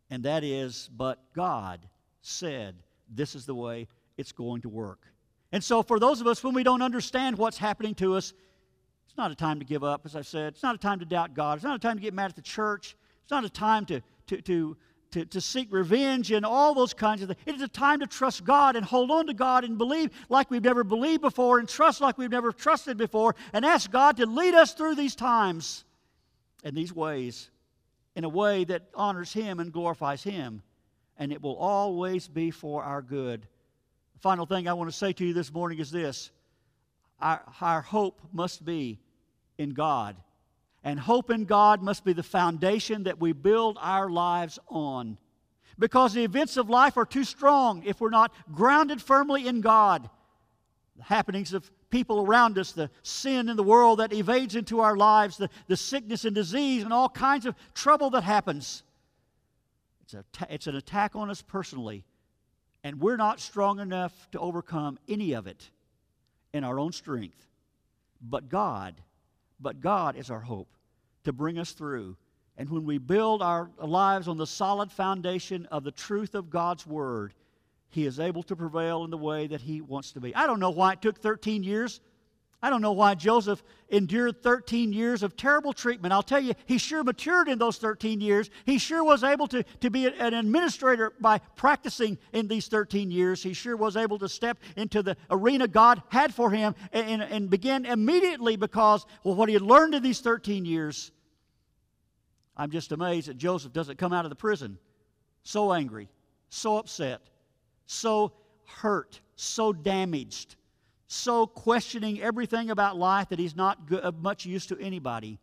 and 0.09 0.23
that 0.23 0.43
is, 0.43 0.89
but 0.91 1.19
God 1.35 1.87
said, 2.21 2.75
this 3.09 3.35
is 3.35 3.45
the 3.45 3.55
way 3.55 3.87
it's 4.17 4.31
going 4.31 4.61
to 4.61 4.69
work. 4.69 5.07
And 5.51 5.63
so, 5.63 5.83
for 5.83 5.99
those 5.99 6.21
of 6.21 6.27
us 6.27 6.43
when 6.43 6.53
we 6.53 6.63
don't 6.63 6.81
understand 6.81 7.37
what's 7.37 7.57
happening 7.57 7.93
to 7.95 8.15
us, 8.15 8.33
it's 9.05 9.17
not 9.17 9.31
a 9.31 9.35
time 9.35 9.59
to 9.59 9.65
give 9.65 9.83
up, 9.83 10.05
as 10.05 10.15
I 10.15 10.21
said. 10.21 10.53
It's 10.53 10.63
not 10.63 10.75
a 10.75 10.77
time 10.77 10.99
to 10.99 11.05
doubt 11.05 11.33
God. 11.33 11.57
It's 11.57 11.65
not 11.65 11.75
a 11.75 11.79
time 11.79 11.97
to 11.97 12.01
get 12.01 12.13
mad 12.13 12.29
at 12.29 12.35
the 12.37 12.41
church. 12.41 12.95
It's 13.23 13.31
not 13.31 13.43
a 13.43 13.49
time 13.49 13.85
to, 13.87 14.01
to, 14.27 14.41
to 14.41 14.77
to, 15.11 15.25
to 15.25 15.41
seek 15.41 15.71
revenge 15.71 16.31
and 16.31 16.45
all 16.45 16.73
those 16.73 16.93
kinds 16.93 17.21
of 17.21 17.27
things. 17.27 17.39
It 17.45 17.55
is 17.55 17.61
a 17.61 17.67
time 17.67 17.99
to 17.99 18.07
trust 18.07 18.43
God 18.43 18.75
and 18.75 18.85
hold 18.85 19.11
on 19.11 19.27
to 19.27 19.33
God 19.33 19.63
and 19.63 19.77
believe 19.77 20.09
like 20.29 20.49
we've 20.49 20.63
never 20.63 20.83
believed 20.83 21.21
before 21.21 21.59
and 21.59 21.67
trust 21.67 22.01
like 22.01 22.17
we've 22.17 22.31
never 22.31 22.51
trusted 22.51 22.97
before 22.97 23.35
and 23.53 23.65
ask 23.65 23.91
God 23.91 24.17
to 24.17 24.25
lead 24.25 24.55
us 24.55 24.73
through 24.73 24.95
these 24.95 25.15
times 25.15 25.83
and 26.63 26.75
these 26.75 26.93
ways 26.93 27.49
in 28.15 28.23
a 28.23 28.29
way 28.29 28.63
that 28.63 28.83
honors 28.93 29.33
Him 29.33 29.59
and 29.59 29.71
glorifies 29.71 30.23
Him. 30.23 30.63
And 31.17 31.31
it 31.31 31.41
will 31.41 31.55
always 31.55 32.27
be 32.27 32.51
for 32.51 32.83
our 32.83 33.01
good. 33.01 33.41
The 34.13 34.19
final 34.19 34.45
thing 34.45 34.67
I 34.67 34.73
want 34.73 34.89
to 34.89 34.95
say 34.95 35.13
to 35.13 35.25
you 35.25 35.33
this 35.33 35.53
morning 35.53 35.79
is 35.79 35.91
this 35.91 36.31
our, 37.19 37.41
our 37.61 37.81
hope 37.81 38.19
must 38.31 38.65
be 38.65 38.99
in 39.57 39.71
God 39.71 40.15
and 40.83 40.99
hope 40.99 41.29
in 41.29 41.45
God 41.45 41.81
must 41.81 42.03
be 42.03 42.13
the 42.13 42.23
foundation 42.23 43.03
that 43.03 43.19
we 43.19 43.33
build 43.33 43.77
our 43.79 44.09
lives 44.09 44.57
on. 44.67 45.17
Because 45.77 46.13
the 46.13 46.23
events 46.23 46.57
of 46.57 46.69
life 46.69 46.97
are 46.97 47.05
too 47.05 47.23
strong 47.23 47.83
if 47.85 48.01
we're 48.01 48.09
not 48.09 48.33
grounded 48.51 49.01
firmly 49.01 49.47
in 49.47 49.61
God. 49.61 50.09
The 50.97 51.03
happenings 51.03 51.53
of 51.53 51.69
people 51.89 52.21
around 52.21 52.57
us, 52.57 52.71
the 52.71 52.89
sin 53.03 53.49
in 53.49 53.57
the 53.57 53.63
world 53.63 53.99
that 53.99 54.13
evades 54.13 54.55
into 54.55 54.79
our 54.79 54.97
lives, 54.97 55.37
the, 55.37 55.49
the 55.67 55.77
sickness 55.77 56.25
and 56.25 56.33
disease, 56.33 56.83
and 56.83 56.93
all 56.93 57.09
kinds 57.09 57.45
of 57.45 57.55
trouble 57.73 58.09
that 58.11 58.23
happens. 58.23 58.83
It's, 60.13 60.41
a, 60.41 60.53
it's 60.53 60.67
an 60.67 60.75
attack 60.75 61.15
on 61.15 61.29
us 61.29 61.41
personally. 61.41 62.03
And 62.83 62.99
we're 62.99 63.17
not 63.17 63.39
strong 63.39 63.79
enough 63.79 64.13
to 64.31 64.39
overcome 64.39 64.97
any 65.07 65.33
of 65.33 65.47
it 65.47 65.69
in 66.53 66.63
our 66.63 66.79
own 66.79 66.91
strength. 66.91 67.47
But 68.21 68.49
God 68.49 68.95
but 69.61 69.79
God 69.79 70.15
is 70.15 70.29
our 70.29 70.39
hope 70.39 70.75
to 71.23 71.31
bring 71.31 71.59
us 71.59 71.71
through. 71.71 72.17
And 72.57 72.69
when 72.69 72.85
we 72.85 72.97
build 72.97 73.41
our 73.41 73.69
lives 73.77 74.27
on 74.27 74.37
the 74.37 74.47
solid 74.47 74.91
foundation 74.91 75.67
of 75.67 75.83
the 75.83 75.91
truth 75.91 76.35
of 76.35 76.49
God's 76.49 76.85
Word, 76.85 77.33
He 77.89 78.05
is 78.05 78.19
able 78.19 78.43
to 78.43 78.55
prevail 78.55 79.03
in 79.03 79.11
the 79.11 79.17
way 79.17 79.47
that 79.47 79.61
He 79.61 79.81
wants 79.81 80.11
to 80.13 80.19
be. 80.19 80.35
I 80.35 80.47
don't 80.47 80.59
know 80.59 80.71
why 80.71 80.93
it 80.93 81.01
took 81.01 81.19
13 81.19 81.63
years. 81.63 82.01
I 82.63 82.69
don't 82.69 82.81
know 82.83 82.91
why 82.91 83.15
Joseph 83.15 83.63
endured 83.89 84.43
13 84.43 84.93
years 84.93 85.23
of 85.23 85.35
terrible 85.35 85.73
treatment. 85.73 86.13
I'll 86.13 86.21
tell 86.21 86.39
you, 86.39 86.53
he 86.67 86.77
sure 86.77 87.03
matured 87.03 87.49
in 87.49 87.57
those 87.57 87.77
13 87.77 88.21
years. 88.21 88.51
He 88.65 88.77
sure 88.77 89.03
was 89.03 89.23
able 89.23 89.47
to, 89.47 89.63
to 89.79 89.89
be 89.89 90.05
an 90.05 90.33
administrator 90.35 91.13
by 91.19 91.39
practicing 91.55 92.19
in 92.33 92.47
these 92.47 92.67
13 92.67 93.09
years. 93.09 93.41
He 93.41 93.53
sure 93.53 93.75
was 93.75 93.97
able 93.97 94.19
to 94.19 94.29
step 94.29 94.59
into 94.75 95.01
the 95.01 95.17
arena 95.31 95.67
God 95.67 96.03
had 96.09 96.35
for 96.35 96.51
him 96.51 96.75
and, 96.93 97.23
and 97.23 97.49
begin 97.49 97.85
immediately 97.85 98.57
because, 98.57 99.07
well, 99.23 99.35
what 99.35 99.49
he 99.49 99.53
had 99.53 99.63
learned 99.63 99.95
in 99.95 100.03
these 100.03 100.19
13 100.19 100.63
years. 100.63 101.11
I'm 102.55 102.69
just 102.69 102.91
amazed 102.91 103.27
that 103.27 103.37
Joseph 103.37 103.73
doesn't 103.73 103.97
come 103.97 104.13
out 104.13 104.25
of 104.25 104.29
the 104.29 104.35
prison 104.35 104.77
so 105.41 105.73
angry, 105.73 106.07
so 106.49 106.77
upset, 106.77 107.21
so 107.87 108.33
hurt, 108.67 109.19
so 109.35 109.73
damaged 109.73 110.57
so 111.11 111.45
questioning 111.45 112.21
everything 112.21 112.69
about 112.69 112.97
life 112.97 113.29
that 113.29 113.39
he's 113.39 113.55
not 113.55 113.85
good, 113.85 113.99
of 113.99 114.21
much 114.21 114.45
use 114.45 114.65
to 114.67 114.79
anybody. 114.79 115.39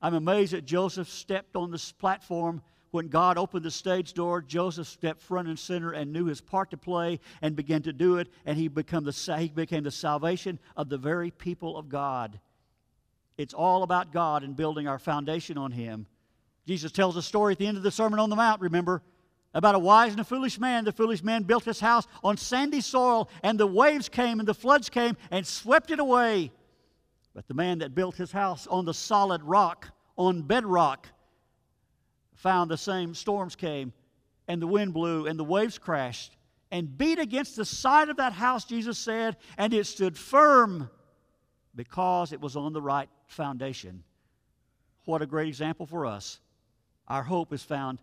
I'm 0.00 0.14
amazed 0.14 0.52
that 0.52 0.64
Joseph 0.64 1.08
stepped 1.08 1.56
on 1.56 1.70
this 1.70 1.90
platform 1.92 2.62
when 2.92 3.08
God 3.08 3.36
opened 3.36 3.64
the 3.64 3.70
stage 3.70 4.14
door. 4.14 4.40
Joseph 4.40 4.86
stepped 4.86 5.20
front 5.20 5.48
and 5.48 5.58
center 5.58 5.92
and 5.92 6.12
knew 6.12 6.26
his 6.26 6.40
part 6.40 6.70
to 6.70 6.76
play 6.76 7.18
and 7.40 7.56
began 7.56 7.82
to 7.82 7.92
do 7.92 8.18
it, 8.18 8.28
and 8.46 8.56
he 8.56 8.68
became 8.68 9.02
the, 9.02 9.36
he 9.38 9.48
became 9.48 9.82
the 9.82 9.90
salvation 9.90 10.58
of 10.76 10.88
the 10.88 10.98
very 10.98 11.30
people 11.30 11.76
of 11.76 11.88
God. 11.88 12.38
It's 13.36 13.54
all 13.54 13.82
about 13.82 14.12
God 14.12 14.44
and 14.44 14.54
building 14.54 14.86
our 14.86 14.98
foundation 14.98 15.58
on 15.58 15.72
Him. 15.72 16.06
Jesus 16.66 16.92
tells 16.92 17.16
a 17.16 17.22
story 17.22 17.52
at 17.52 17.58
the 17.58 17.66
end 17.66 17.76
of 17.76 17.82
the 17.82 17.90
Sermon 17.90 18.20
on 18.20 18.30
the 18.30 18.36
Mount, 18.36 18.60
remember, 18.60 19.02
about 19.54 19.74
a 19.74 19.78
wise 19.78 20.12
and 20.12 20.20
a 20.20 20.24
foolish 20.24 20.58
man. 20.58 20.84
The 20.84 20.92
foolish 20.92 21.22
man 21.22 21.42
built 21.42 21.64
his 21.64 21.80
house 21.80 22.06
on 22.22 22.36
sandy 22.36 22.80
soil, 22.80 23.28
and 23.42 23.58
the 23.58 23.66
waves 23.66 24.08
came 24.08 24.38
and 24.38 24.48
the 24.48 24.54
floods 24.54 24.88
came 24.88 25.16
and 25.30 25.46
swept 25.46 25.90
it 25.90 25.98
away. 25.98 26.52
But 27.34 27.48
the 27.48 27.54
man 27.54 27.78
that 27.78 27.94
built 27.94 28.16
his 28.16 28.32
house 28.32 28.66
on 28.66 28.84
the 28.84 28.94
solid 28.94 29.42
rock, 29.42 29.88
on 30.16 30.42
bedrock, 30.42 31.08
found 32.34 32.70
the 32.70 32.76
same 32.76 33.14
storms 33.14 33.56
came, 33.56 33.92
and 34.48 34.60
the 34.60 34.66
wind 34.66 34.92
blew, 34.92 35.26
and 35.26 35.38
the 35.38 35.44
waves 35.44 35.78
crashed 35.78 36.36
and 36.72 36.96
beat 36.96 37.18
against 37.18 37.54
the 37.54 37.66
side 37.66 38.08
of 38.08 38.16
that 38.16 38.32
house, 38.32 38.64
Jesus 38.64 38.98
said, 38.98 39.36
and 39.58 39.74
it 39.74 39.86
stood 39.86 40.16
firm 40.16 40.88
because 41.74 42.32
it 42.32 42.40
was 42.40 42.56
on 42.56 42.72
the 42.72 42.80
right 42.80 43.10
foundation. 43.26 44.02
What 45.04 45.20
a 45.20 45.26
great 45.26 45.48
example 45.48 45.84
for 45.84 46.06
us. 46.06 46.40
Our 47.06 47.22
hope 47.22 47.52
is 47.52 47.62
found 47.62 48.00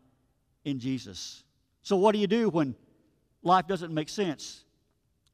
in 0.63 0.79
Jesus. 0.79 1.43
So, 1.81 1.95
what 1.95 2.13
do 2.13 2.19
you 2.19 2.27
do 2.27 2.49
when 2.49 2.75
life 3.43 3.67
doesn't 3.67 3.93
make 3.93 4.09
sense? 4.09 4.63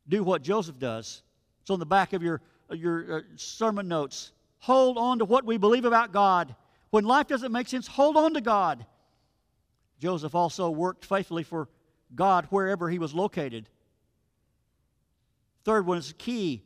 Do 0.08 0.24
what 0.24 0.42
Joseph 0.42 0.80
does. 0.80 1.24
It's 1.62 1.70
on 1.70 1.80
the 1.80 1.86
back 1.86 2.14
of 2.14 2.22
your, 2.22 2.42
your 2.72 3.18
uh, 3.18 3.22
sermon 3.36 3.88
notes. 3.88 4.32
Hold 4.60 4.98
on 4.98 5.20
to 5.20 5.26
what 5.26 5.46
we 5.46 5.58
believe 5.58 5.86
about 5.86 6.12
God. 6.12 6.56
When 6.92 7.06
life 7.06 7.28
doesn't 7.28 7.52
make 7.52 7.68
sense, 7.68 7.88
hold 7.88 8.18
on 8.18 8.34
to 8.36 8.42
God. 8.42 8.86
Joseph 10.00 10.36
also 10.36 10.70
worked 10.70 11.06
faithfully 11.06 11.44
for 11.44 11.68
God 12.14 12.46
wherever 12.50 12.90
he 12.90 13.00
was 13.00 13.14
located. 13.14 13.68
Third 15.64 15.86
one 15.86 15.98
is 15.98 16.14
key. 16.18 16.64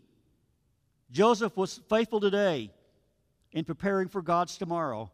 Joseph 1.11 1.55
was 1.55 1.79
faithful 1.89 2.19
today 2.19 2.71
in 3.51 3.65
preparing 3.65 4.09
for 4.09 4.21
God's 4.21 4.57
tomorrow. 4.57 5.11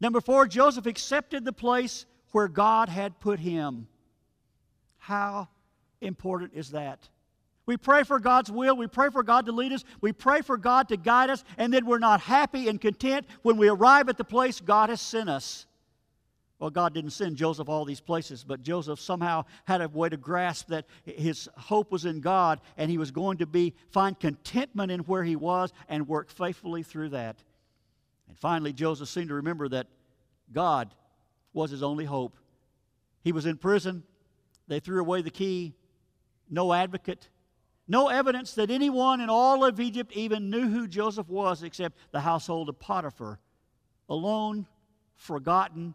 Number 0.00 0.20
four, 0.20 0.46
Joseph 0.46 0.86
accepted 0.86 1.44
the 1.44 1.52
place 1.52 2.06
where 2.32 2.48
God 2.48 2.88
had 2.88 3.20
put 3.20 3.38
him. 3.38 3.86
How 4.98 5.48
important 6.00 6.52
is 6.54 6.70
that? 6.70 7.08
We 7.64 7.76
pray 7.76 8.02
for 8.02 8.18
God's 8.18 8.50
will. 8.50 8.76
We 8.76 8.88
pray 8.88 9.10
for 9.10 9.22
God 9.22 9.46
to 9.46 9.52
lead 9.52 9.72
us. 9.72 9.84
We 10.00 10.12
pray 10.12 10.40
for 10.40 10.56
God 10.56 10.88
to 10.88 10.96
guide 10.96 11.30
us. 11.30 11.44
And 11.56 11.72
then 11.72 11.86
we're 11.86 11.98
not 11.98 12.20
happy 12.20 12.68
and 12.68 12.80
content 12.80 13.26
when 13.42 13.56
we 13.56 13.68
arrive 13.68 14.08
at 14.08 14.18
the 14.18 14.24
place 14.24 14.60
God 14.60 14.88
has 14.88 15.00
sent 15.00 15.30
us. 15.30 15.66
Well, 16.58 16.70
God 16.70 16.94
didn't 16.94 17.10
send 17.10 17.36
Joseph 17.36 17.68
all 17.68 17.84
these 17.84 18.00
places, 18.00 18.44
but 18.44 18.62
Joseph 18.62 19.00
somehow 19.00 19.46
had 19.64 19.80
a 19.80 19.88
way 19.88 20.08
to 20.08 20.16
grasp 20.16 20.68
that 20.68 20.86
his 21.04 21.48
hope 21.56 21.90
was 21.90 22.04
in 22.04 22.20
God 22.20 22.60
and 22.76 22.88
he 22.88 22.98
was 22.98 23.10
going 23.10 23.38
to 23.38 23.46
be 23.46 23.74
find 23.90 24.18
contentment 24.18 24.92
in 24.92 25.00
where 25.00 25.24
he 25.24 25.34
was 25.34 25.72
and 25.88 26.06
work 26.06 26.30
faithfully 26.30 26.84
through 26.84 27.10
that. 27.10 27.36
And 28.28 28.38
finally, 28.38 28.72
Joseph 28.72 29.08
seemed 29.08 29.28
to 29.28 29.34
remember 29.34 29.68
that 29.70 29.88
God 30.52 30.94
was 31.52 31.70
his 31.70 31.82
only 31.82 32.04
hope. 32.04 32.36
He 33.22 33.32
was 33.32 33.46
in 33.46 33.56
prison. 33.56 34.02
They 34.68 34.80
threw 34.80 35.00
away 35.00 35.22
the 35.22 35.30
key. 35.30 35.74
No 36.48 36.72
advocate, 36.72 37.28
No 37.88 38.08
evidence 38.08 38.54
that 38.54 38.70
anyone 38.70 39.20
in 39.20 39.28
all 39.28 39.64
of 39.64 39.80
Egypt 39.80 40.12
even 40.14 40.50
knew 40.50 40.68
who 40.68 40.86
Joseph 40.86 41.28
was 41.28 41.62
except 41.62 41.98
the 42.12 42.20
household 42.20 42.68
of 42.68 42.78
Potiphar. 42.78 43.38
Alone, 44.08 44.66
forgotten, 45.16 45.94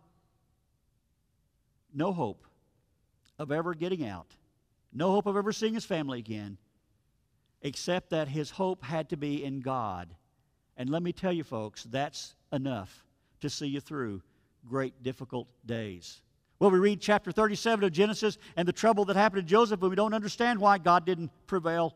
no 1.93 2.11
hope 2.11 2.45
of 3.39 3.51
ever 3.51 3.73
getting 3.73 4.05
out, 4.05 4.35
no 4.93 5.11
hope 5.11 5.27
of 5.27 5.37
ever 5.37 5.51
seeing 5.51 5.73
his 5.73 5.85
family 5.85 6.19
again, 6.19 6.57
except 7.61 8.09
that 8.09 8.27
his 8.27 8.51
hope 8.51 8.83
had 8.83 9.09
to 9.09 9.17
be 9.17 9.43
in 9.43 9.61
God. 9.61 10.13
And 10.75 10.89
let 10.89 11.01
me 11.01 11.13
tell 11.13 11.33
you, 11.33 11.43
folks, 11.43 11.83
that's 11.83 12.35
enough 12.51 13.05
to 13.41 13.49
see 13.49 13.67
you 13.67 13.79
through 13.79 14.21
great, 14.65 15.03
difficult 15.03 15.47
days. 15.65 16.21
Well, 16.59 16.71
we 16.71 16.79
read 16.79 16.99
chapter 16.99 17.31
37 17.31 17.85
of 17.85 17.91
Genesis 17.91 18.37
and 18.55 18.67
the 18.67 18.73
trouble 18.73 19.05
that 19.05 19.15
happened 19.15 19.45
to 19.45 19.49
Joseph, 19.49 19.79
but 19.79 19.89
we 19.89 19.95
don't 19.95 20.13
understand 20.13 20.59
why 20.59 20.79
God 20.79 21.05
didn't 21.05 21.31
prevail. 21.45 21.95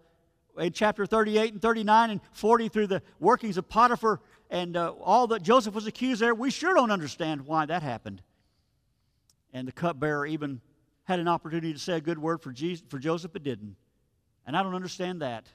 In 0.57 0.71
chapter 0.71 1.05
38 1.05 1.53
and 1.53 1.61
39 1.61 2.09
and 2.11 2.21
40, 2.33 2.69
through 2.69 2.87
the 2.87 3.01
workings 3.19 3.57
of 3.57 3.67
Potiphar 3.67 4.19
and 4.49 4.77
uh, 4.77 4.91
all 5.01 5.27
that 5.27 5.41
Joseph 5.41 5.73
was 5.73 5.87
accused 5.87 6.21
there, 6.21 6.35
we 6.35 6.51
sure 6.51 6.75
don't 6.75 6.91
understand 6.91 7.47
why 7.47 7.65
that 7.65 7.81
happened. 7.81 8.21
And 9.53 9.67
the 9.67 9.71
cupbearer 9.71 10.27
even 10.27 10.61
had 11.05 11.19
an 11.19 11.27
opportunity 11.27 11.73
to 11.73 11.79
say 11.79 11.93
a 11.93 12.01
good 12.01 12.19
word 12.19 12.41
for, 12.41 12.51
Jesus, 12.51 12.85
for 12.87 12.99
Joseph, 12.99 13.33
but 13.33 13.43
didn't. 13.43 13.75
And 14.45 14.55
I 14.55 14.61
don't 14.61 14.75
understand 14.75 15.21
that. 15.21 15.47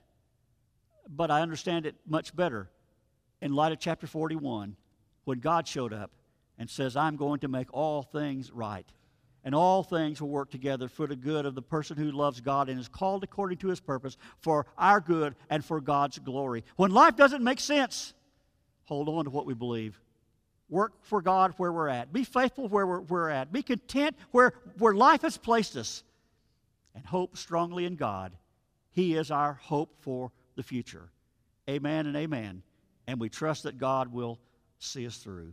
But 1.08 1.30
I 1.30 1.42
understand 1.42 1.86
it 1.86 1.94
much 2.06 2.34
better 2.34 2.68
in 3.40 3.54
light 3.54 3.70
of 3.70 3.78
chapter 3.78 4.08
41 4.08 4.76
when 5.24 5.38
God 5.38 5.68
showed 5.68 5.92
up 5.92 6.10
and 6.58 6.68
says, 6.68 6.96
I'm 6.96 7.16
going 7.16 7.40
to 7.40 7.48
make 7.48 7.72
all 7.72 8.02
things 8.02 8.50
right. 8.50 8.86
And 9.44 9.54
all 9.54 9.84
things 9.84 10.20
will 10.20 10.28
work 10.28 10.50
together 10.50 10.88
for 10.88 11.06
the 11.06 11.14
good 11.14 11.46
of 11.46 11.54
the 11.54 11.62
person 11.62 11.96
who 11.96 12.10
loves 12.10 12.40
God 12.40 12.68
and 12.68 12.80
is 12.80 12.88
called 12.88 13.22
according 13.22 13.58
to 13.58 13.68
his 13.68 13.78
purpose 13.78 14.16
for 14.40 14.66
our 14.76 15.00
good 15.00 15.36
and 15.48 15.64
for 15.64 15.80
God's 15.80 16.18
glory. 16.18 16.64
When 16.74 16.90
life 16.90 17.14
doesn't 17.14 17.44
make 17.44 17.60
sense, 17.60 18.12
hold 18.84 19.08
on 19.08 19.24
to 19.24 19.30
what 19.30 19.46
we 19.46 19.54
believe. 19.54 20.00
Work 20.68 20.94
for 21.02 21.22
God 21.22 21.54
where 21.58 21.72
we're 21.72 21.88
at. 21.88 22.12
Be 22.12 22.24
faithful 22.24 22.66
where 22.68 22.86
we're, 22.86 23.02
we're 23.02 23.30
at. 23.30 23.52
Be 23.52 23.62
content 23.62 24.16
where, 24.32 24.52
where 24.78 24.94
life 24.94 25.22
has 25.22 25.36
placed 25.36 25.76
us. 25.76 26.02
And 26.96 27.04
hope 27.04 27.36
strongly 27.36 27.84
in 27.84 27.94
God. 27.94 28.32
He 28.90 29.14
is 29.14 29.30
our 29.30 29.52
hope 29.62 29.94
for 30.00 30.32
the 30.56 30.62
future. 30.62 31.10
Amen 31.68 32.06
and 32.06 32.16
amen. 32.16 32.62
And 33.06 33.20
we 33.20 33.28
trust 33.28 33.64
that 33.64 33.78
God 33.78 34.12
will 34.12 34.40
see 34.78 35.06
us 35.06 35.18
through. 35.18 35.52